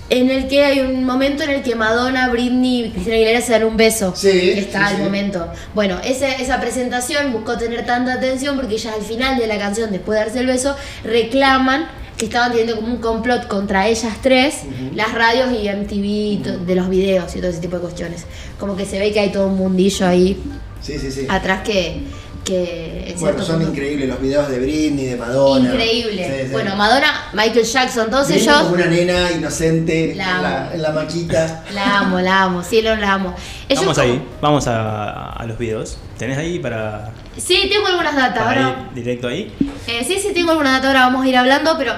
En 0.10 0.30
el 0.30 0.48
que 0.48 0.64
hay 0.64 0.82
un 0.82 1.04
momento 1.04 1.44
en 1.44 1.50
el 1.50 1.64
que 1.64 1.74
Madonna, 1.76 2.30
Britney 2.30 2.86
y 2.86 2.90
Cristina 2.92 3.16
Aguilera 3.16 3.42
se 3.42 3.54
dan 3.54 3.64
un 3.64 3.76
beso. 3.76 4.14
Sí, 4.16 4.30
Está 4.52 4.88
sí, 4.88 4.94
el 4.94 4.98
sí. 4.98 5.04
momento. 5.04 5.48
Bueno, 5.74 6.00
ese- 6.04 6.42
esa 6.42 6.62
presentación 6.62 7.34
buscó 7.34 7.58
tener 7.58 7.86
tanta 7.88 8.14
atención 8.14 8.56
porque 8.56 8.76
ellas 8.76 8.94
al 8.96 9.02
final 9.04 9.38
de 9.40 9.48
la 9.48 9.58
canción, 9.58 9.92
después 9.92 10.20
de 10.20 10.26
darse 10.26 10.40
el 10.42 10.46
beso, 10.48 10.76
reclaman 11.04 11.88
que 12.18 12.26
estaban 12.26 12.52
teniendo 12.52 12.76
como 12.76 12.88
un 12.94 12.98
complot 13.02 13.48
contra 13.48 13.88
ellas 13.88 14.14
tres, 14.22 14.60
las 14.94 15.12
radios 15.14 15.50
y 15.52 15.68
MTV 15.68 16.06
y 16.06 16.38
to- 16.44 16.58
de 16.60 16.76
los 16.76 16.88
videos 16.88 17.36
y 17.36 17.40
todo 17.40 17.50
ese 17.50 17.60
tipo 17.60 17.78
de 17.78 17.82
cuestiones. 17.82 18.26
Como 18.60 18.78
que 18.78 18.86
se 18.86 19.00
ve 19.00 19.12
que 19.12 19.20
hay 19.20 19.32
todo 19.32 19.48
un 19.48 19.56
mundillo 19.58 20.08
ahí 20.08 20.42
Sí, 20.82 21.00
sí, 21.00 21.12
sí. 21.12 21.26
atrás 21.28 21.64
que... 21.64 22.04
que 22.46 23.06
en 23.10 23.20
Bueno, 23.20 23.44
son 23.44 23.56
punto- 23.58 23.72
increíbles 23.72 24.08
los 24.08 24.22
videos 24.22 24.48
de 24.50 24.60
Britney, 24.60 25.06
de 25.08 25.16
Madonna. 25.18 25.70
Increíble. 25.72 26.26
Sí, 26.42 26.46
sí. 26.48 26.52
Bueno, 26.54 26.76
Madonna, 26.76 27.30
Michael 27.34 27.66
Jackson, 27.66 28.10
todos 28.10 28.28
Britney 28.28 28.44
ellos. 28.48 28.58
como 28.62 28.76
una 28.76 28.86
nena 28.86 29.32
inocente 29.32 30.14
La 30.16 30.24
en, 30.38 30.44
la, 30.44 30.62
amo. 30.62 30.72
en 30.74 30.82
la 30.84 30.92
maquita. 30.92 31.64
La 31.74 32.00
amo, 32.00 32.20
la 32.22 32.44
amo, 32.44 32.64
sí, 32.64 32.82
lo 32.82 32.96
la 32.96 33.14
amo. 33.14 33.36
Ellos 33.68 33.82
Vamos 33.84 33.98
como- 33.98 34.08
ahí, 34.14 34.22
vamos 34.42 34.68
a, 34.68 35.32
a 35.34 35.46
los 35.46 35.58
videos. 35.58 35.98
¿Tenés 36.18 36.38
ahí 36.38 36.60
para, 36.60 37.12
Sí, 37.36 37.68
tengo 37.70 37.88
algunas 37.88 38.16
datas. 38.16 38.44
para 38.44 38.66
Ahora, 38.68 38.88
ir 38.90 38.94
directo 39.04 39.28
ahí? 39.28 39.52
eh, 39.88 40.06
sí, 40.08 40.18
sí, 40.22 40.32
tengo 40.34 40.52
algunas 40.52 40.72
datas. 40.74 40.88
Ahora 40.88 41.00
vamos 41.02 41.26
a 41.26 41.28
ir 41.28 41.36
hablando, 41.36 41.76
pero 41.78 41.94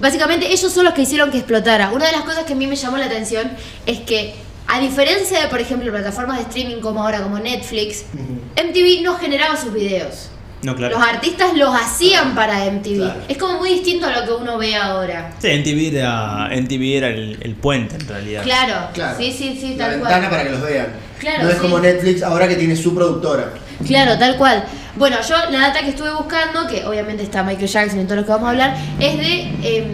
básicamente 0.00 0.46
ellos 0.52 0.72
son 0.72 0.84
los 0.84 0.94
que 0.94 1.02
hicieron 1.02 1.30
que 1.30 1.38
explotara. 1.38 1.90
Una 1.90 2.06
de 2.06 2.12
las 2.12 2.22
cosas 2.22 2.44
que 2.44 2.52
a 2.52 2.56
mí 2.56 2.66
me 2.66 2.76
llamó 2.76 2.96
la 2.96 3.06
atención 3.06 3.50
es 3.84 3.98
que, 4.00 4.34
a 4.68 4.80
diferencia 4.80 5.40
de, 5.40 5.48
por 5.48 5.60
ejemplo, 5.60 5.90
plataformas 5.90 6.36
de 6.38 6.42
streaming 6.44 6.80
como 6.80 7.02
ahora, 7.02 7.22
como 7.22 7.38
Netflix, 7.38 8.04
MTV 8.56 9.02
no 9.02 9.14
generaba 9.16 9.56
sus 9.56 9.72
videos. 9.72 10.28
No, 10.60 10.74
claro. 10.74 10.98
Los 10.98 11.06
artistas 11.08 11.56
los 11.56 11.72
hacían 11.74 12.34
para 12.34 12.64
MTV. 12.70 12.96
Claro. 12.96 13.20
Es 13.28 13.38
como 13.38 13.58
muy 13.58 13.70
distinto 13.70 14.06
a 14.06 14.10
lo 14.10 14.26
que 14.26 14.32
uno 14.42 14.58
ve 14.58 14.74
ahora. 14.74 15.30
Sí, 15.38 15.48
MTV 15.48 15.96
era, 15.96 16.48
MTV 16.50 16.96
era 16.96 17.08
el, 17.08 17.38
el 17.40 17.54
puente 17.54 17.94
en 17.94 18.08
realidad. 18.08 18.42
Claro, 18.42 18.88
Claro. 18.92 19.16
sí, 19.18 19.32
sí, 19.32 19.56
sí, 19.60 19.74
la 19.76 19.86
tal 19.86 20.00
ventana 20.00 20.18
cual. 20.18 20.30
para 20.30 20.42
que 20.44 20.50
los 20.50 20.62
vean. 20.62 20.86
Claro, 21.20 21.42
no 21.44 21.48
es 21.50 21.54
sí. 21.56 21.60
como 21.62 21.78
Netflix 21.78 22.22
ahora 22.24 22.48
que 22.48 22.56
tiene 22.56 22.74
su 22.76 22.92
productora. 22.94 23.52
Claro, 23.86 24.18
tal 24.18 24.36
cual. 24.36 24.64
Bueno, 24.96 25.16
yo 25.28 25.36
la 25.50 25.60
data 25.68 25.80
que 25.80 25.90
estuve 25.90 26.10
buscando, 26.12 26.66
que 26.66 26.84
obviamente 26.84 27.22
está 27.22 27.44
Michael 27.44 27.68
Jackson 27.68 28.00
y 28.00 28.04
todo 28.04 28.16
lo 28.16 28.24
que 28.24 28.30
vamos 28.32 28.46
a 28.48 28.50
hablar, 28.50 28.76
es 28.98 29.16
de 29.16 29.40
eh, 29.62 29.84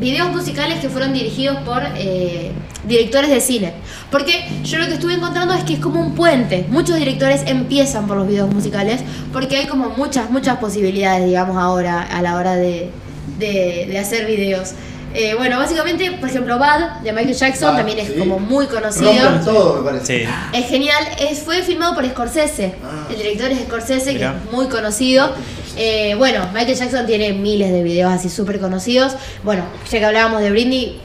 videos 0.00 0.30
musicales 0.30 0.80
que 0.80 0.88
fueron 0.88 1.12
dirigidos 1.12 1.58
por 1.58 1.80
eh, 1.96 2.50
directores 2.88 3.30
de 3.30 3.40
cine. 3.40 3.74
Porque 4.10 4.32
yo 4.64 4.78
lo 4.78 4.86
que 4.86 4.94
estuve 4.94 5.14
encontrando 5.14 5.54
es 5.54 5.62
que 5.64 5.74
es 5.74 5.80
como 5.80 6.00
un 6.00 6.14
puente. 6.14 6.66
Muchos 6.70 6.96
directores 6.96 7.42
empiezan 7.46 8.06
por 8.06 8.16
los 8.16 8.26
videos 8.26 8.52
musicales 8.52 9.00
porque 9.32 9.58
hay 9.58 9.66
como 9.66 9.90
muchas, 9.90 10.30
muchas 10.30 10.56
posibilidades, 10.58 11.26
digamos, 11.26 11.56
ahora 11.58 12.02
a 12.02 12.22
la 12.22 12.36
hora 12.36 12.56
de, 12.56 12.90
de- 13.38 13.86
de 13.88 13.98
hacer 13.98 14.26
videos. 14.26 14.70
Eh, 15.14 15.34
bueno, 15.38 15.58
básicamente, 15.58 16.10
por 16.12 16.28
ejemplo, 16.28 16.58
Bad 16.58 17.00
de 17.00 17.12
Michael 17.14 17.34
Jackson 17.34 17.74
también 17.76 17.98
es 17.98 18.08
sí. 18.08 18.14
como 18.18 18.38
muy 18.38 18.66
conocido. 18.66 19.10
Rompen 19.10 19.44
todo, 19.44 19.76
me 19.82 19.90
parece. 19.90 20.24
Sí. 20.26 20.30
Es 20.52 20.66
genial, 20.68 21.02
es, 21.18 21.38
fue 21.40 21.62
filmado 21.62 21.94
por 21.94 22.06
Scorsese. 22.06 22.74
Ah. 22.84 23.06
El 23.10 23.16
director 23.16 23.50
es 23.50 23.58
Scorsese, 23.60 24.12
Mirá. 24.12 24.32
que 24.32 24.38
es 24.46 24.52
muy 24.52 24.66
conocido. 24.66 25.32
Eh, 25.80 26.14
bueno, 26.18 26.48
Michael 26.52 26.76
Jackson 26.76 27.06
tiene 27.06 27.32
miles 27.32 27.70
de 27.70 27.82
videos 27.84 28.12
así 28.12 28.28
súper 28.28 28.58
conocidos. 28.58 29.14
Bueno, 29.44 29.62
ya 29.90 29.98
que 30.00 30.04
hablábamos 30.04 30.40
de 30.42 30.50
Britney, 30.50 31.00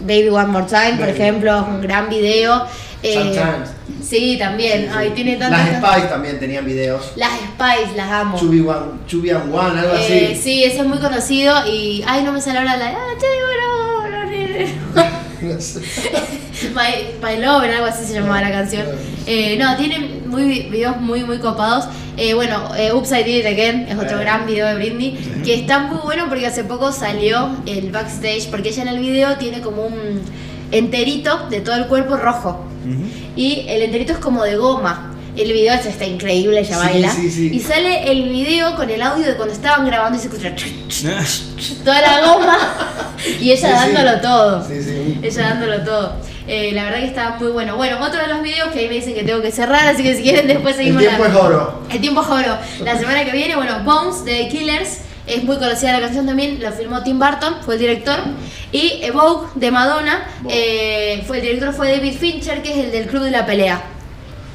Baby 0.00 0.28
One 0.30 0.46
More 0.46 0.66
Time, 0.66 0.96
por 0.98 1.08
ejemplo, 1.10 1.54
es 1.60 1.62
un 1.68 1.80
gran 1.82 2.08
video. 2.08 2.64
Eh, 3.02 3.38
sí, 4.02 4.36
también. 4.38 4.88
Ay, 4.94 5.10
tiene 5.10 5.36
tantas. 5.36 5.68
Las 5.82 5.90
Spice 5.92 6.08
también 6.08 6.40
tenían 6.40 6.64
videos. 6.64 7.12
Las 7.16 7.32
Spice, 7.32 7.94
las 7.96 8.10
amo. 8.10 8.38
Chubby 8.38 8.60
One, 8.60 8.86
Chubby 9.06 9.28
and 9.28 9.54
One, 9.54 9.78
algo 9.78 9.94
Eh, 9.94 10.30
así. 10.32 10.42
sí, 10.42 10.64
ese 10.64 10.78
es 10.78 10.86
muy 10.86 10.96
conocido 10.98 11.54
y. 11.66 12.02
Ay, 12.06 12.22
no 12.24 12.32
me 12.32 12.40
sale 12.40 12.60
ahora 12.60 12.78
la. 12.78 12.88
Ah, 12.88 13.12
My, 16.74 17.14
My 17.22 17.36
Lover, 17.42 17.70
algo 17.70 17.86
así 17.86 18.04
se 18.06 18.14
llamaba 18.14 18.40
la 18.40 18.50
canción. 18.50 18.86
Eh, 19.26 19.56
no, 19.58 19.76
tiene 19.76 20.20
muy, 20.26 20.44
vi- 20.44 20.62
videos 20.70 21.00
muy, 21.00 21.24
muy 21.24 21.38
copados. 21.38 21.86
Eh, 22.16 22.34
bueno, 22.34 22.70
eh, 22.76 22.90
I 22.94 23.22
Did 23.24 23.40
It 23.40 23.46
Again 23.46 23.86
es 23.88 23.96
otro 23.98 24.18
Eh. 24.18 24.22
gran 24.24 24.46
video 24.46 24.66
de 24.68 24.74
Britney. 24.76 25.18
Que 25.44 25.54
está 25.54 25.80
muy 25.80 25.98
bueno 26.04 26.26
porque 26.28 26.46
hace 26.46 26.64
poco 26.64 26.92
salió 26.92 27.50
el 27.66 27.90
backstage. 27.90 28.48
Porque 28.50 28.68
ella 28.70 28.82
en 28.82 28.88
el 28.88 28.98
video 29.00 29.36
tiene 29.36 29.60
como 29.60 29.82
un 29.86 30.22
enterito 30.70 31.48
de 31.50 31.60
todo 31.60 31.74
el 31.76 31.86
cuerpo 31.86 32.16
rojo. 32.16 32.64
Y 33.36 33.64
el 33.68 33.82
enterito 33.82 34.12
es 34.12 34.18
como 34.18 34.44
de 34.44 34.56
goma. 34.56 35.10
El 35.36 35.52
video 35.52 35.74
está 35.74 36.04
increíble, 36.06 36.60
ella 36.60 36.76
Sí, 36.78 36.86
baila. 36.86 37.10
sí, 37.10 37.28
sí. 37.30 37.50
Y 37.52 37.58
sale 37.58 38.08
el 38.12 38.28
video 38.28 38.76
con 38.76 38.88
el 38.88 39.02
audio 39.02 39.26
de 39.26 39.34
cuando 39.34 39.52
estaban 39.52 39.84
grabando 39.84 40.16
y 40.16 40.20
se 40.20 40.28
escucha 40.28 40.54
toda 41.84 42.00
la 42.00 42.20
goma. 42.26 42.58
Y 43.40 43.52
ella 43.52 43.56
Sí, 43.56 43.86
sí. 43.86 43.92
dándolo 43.94 44.20
todo. 44.20 44.68
Sí. 44.68 45.18
Ella 45.22 45.42
dándolo 45.42 45.80
todo. 45.84 46.12
Eh, 46.46 46.72
la 46.74 46.84
verdad 46.84 46.98
que 46.98 47.06
está 47.06 47.36
muy 47.40 47.50
bueno. 47.52 47.76
Bueno, 47.76 47.98
otro 48.00 48.20
de 48.20 48.28
los 48.28 48.42
videos 48.42 48.68
que 48.70 48.80
ahí 48.80 48.88
me 48.88 48.94
dicen 48.96 49.14
que 49.14 49.22
tengo 49.24 49.40
que 49.40 49.50
cerrar, 49.50 49.86
así 49.88 50.02
que 50.02 50.14
si 50.14 50.22
quieren 50.22 50.46
después 50.46 50.74
El 50.74 50.78
seguimos. 50.78 51.02
tiempo 51.02 51.24
la- 51.24 51.30
es 51.30 51.36
oro. 51.36 51.82
El 51.90 52.00
tiempo 52.00 52.20
es 52.22 52.28
oro. 52.28 52.58
La 52.84 52.98
semana 52.98 53.24
que 53.24 53.32
viene, 53.32 53.56
bueno, 53.56 53.80
Bones 53.84 54.24
de 54.24 54.48
Killers. 54.48 54.98
Es 55.26 55.42
muy 55.42 55.56
conocida 55.56 55.94
la 55.94 56.00
canción 56.00 56.26
también, 56.26 56.60
la 56.60 56.70
filmó 56.72 57.02
Tim 57.02 57.18
Burton, 57.18 57.56
fue 57.64 57.74
el 57.76 57.80
director. 57.80 58.18
Y 58.72 58.98
Evoke 59.02 59.52
de 59.54 59.70
Madonna, 59.70 60.22
eh, 60.50 61.24
fue 61.26 61.38
el 61.38 61.42
director 61.44 61.72
fue 61.72 61.90
David 61.92 62.12
Fincher, 62.20 62.60
que 62.60 62.72
es 62.72 62.84
el 62.84 62.92
del 62.92 63.06
Club 63.06 63.22
de 63.22 63.30
la 63.30 63.46
Pelea. 63.46 63.80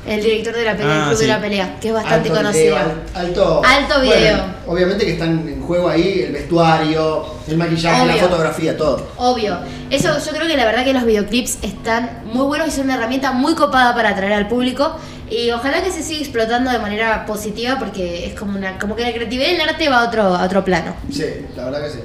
El 0.07 0.23
director 0.23 0.55
de 0.55 0.63
la 0.65 0.75
pelea, 0.77 0.95
el 0.95 1.01
Ah, 1.01 1.05
Club 1.07 1.17
sí. 1.17 1.21
de 1.25 1.27
la 1.27 1.39
Pelea, 1.41 1.79
que 1.79 1.87
es 1.89 1.93
bastante 1.93 2.29
Alto 2.29 2.41
conocido. 2.41 2.75
video, 2.77 2.91
alto, 3.13 3.63
Bueno, 3.97 4.01
video. 4.15 4.45
obviamente 4.65 5.05
que 5.05 5.11
están 5.13 5.47
en 5.47 5.61
juego 5.61 5.89
ahí 5.89 6.21
el 6.25 6.31
vestuario, 6.31 7.25
el 7.47 7.57
maquillaje, 7.57 8.05
la 8.07 8.15
fotografía, 8.15 8.77
todo. 8.77 9.07
Obvio. 9.17 9.59
Eso 9.89 10.17
yo 10.25 10.31
creo 10.31 10.47
que 10.47 10.55
la 10.57 10.65
verdad 10.65 10.83
que 10.85 10.93
los 10.93 11.05
videoclips 11.05 11.59
están 11.61 12.21
muy 12.25 12.45
buenos 12.45 12.69
y 12.69 12.71
son 12.71 12.85
una 12.85 12.95
herramienta 12.95 13.33
muy 13.33 13.53
copada 13.55 13.93
para 13.93 14.09
atraer 14.09 14.33
al 14.33 14.47
público. 14.47 14.95
Y 15.29 15.51
ojalá 15.51 15.83
que 15.83 15.91
se 15.91 16.01
siga 16.01 16.21
explotando 16.21 16.71
de 16.71 16.79
manera 16.79 17.25
positiva 17.27 17.77
porque 17.77 18.25
es 18.25 18.33
como 18.39 18.57
una, 18.57 18.79
como 18.79 18.95
que 18.95 19.03
la 19.03 19.11
creatividad 19.13 19.49
del 19.49 19.61
arte 19.61 19.89
va 19.89 20.01
a 20.01 20.07
otro, 20.07 20.23
a 20.23 20.43
otro 20.43 20.63
plano. 20.65 20.95
Sí, 21.11 21.25
la 21.55 21.65
verdad 21.65 21.83
que 21.83 21.89
sí. 21.91 21.99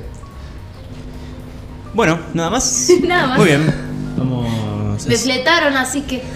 Bueno, 1.94 2.18
nada 2.34 2.50
más. 2.50 2.88
Nada 3.02 3.28
más. 3.28 3.38
Muy 3.38 3.46
bien. 3.46 3.72
Vamos. 4.18 5.06
Me 5.06 5.16
fletaron, 5.16 5.76
así 5.76 6.02
que. 6.02 6.22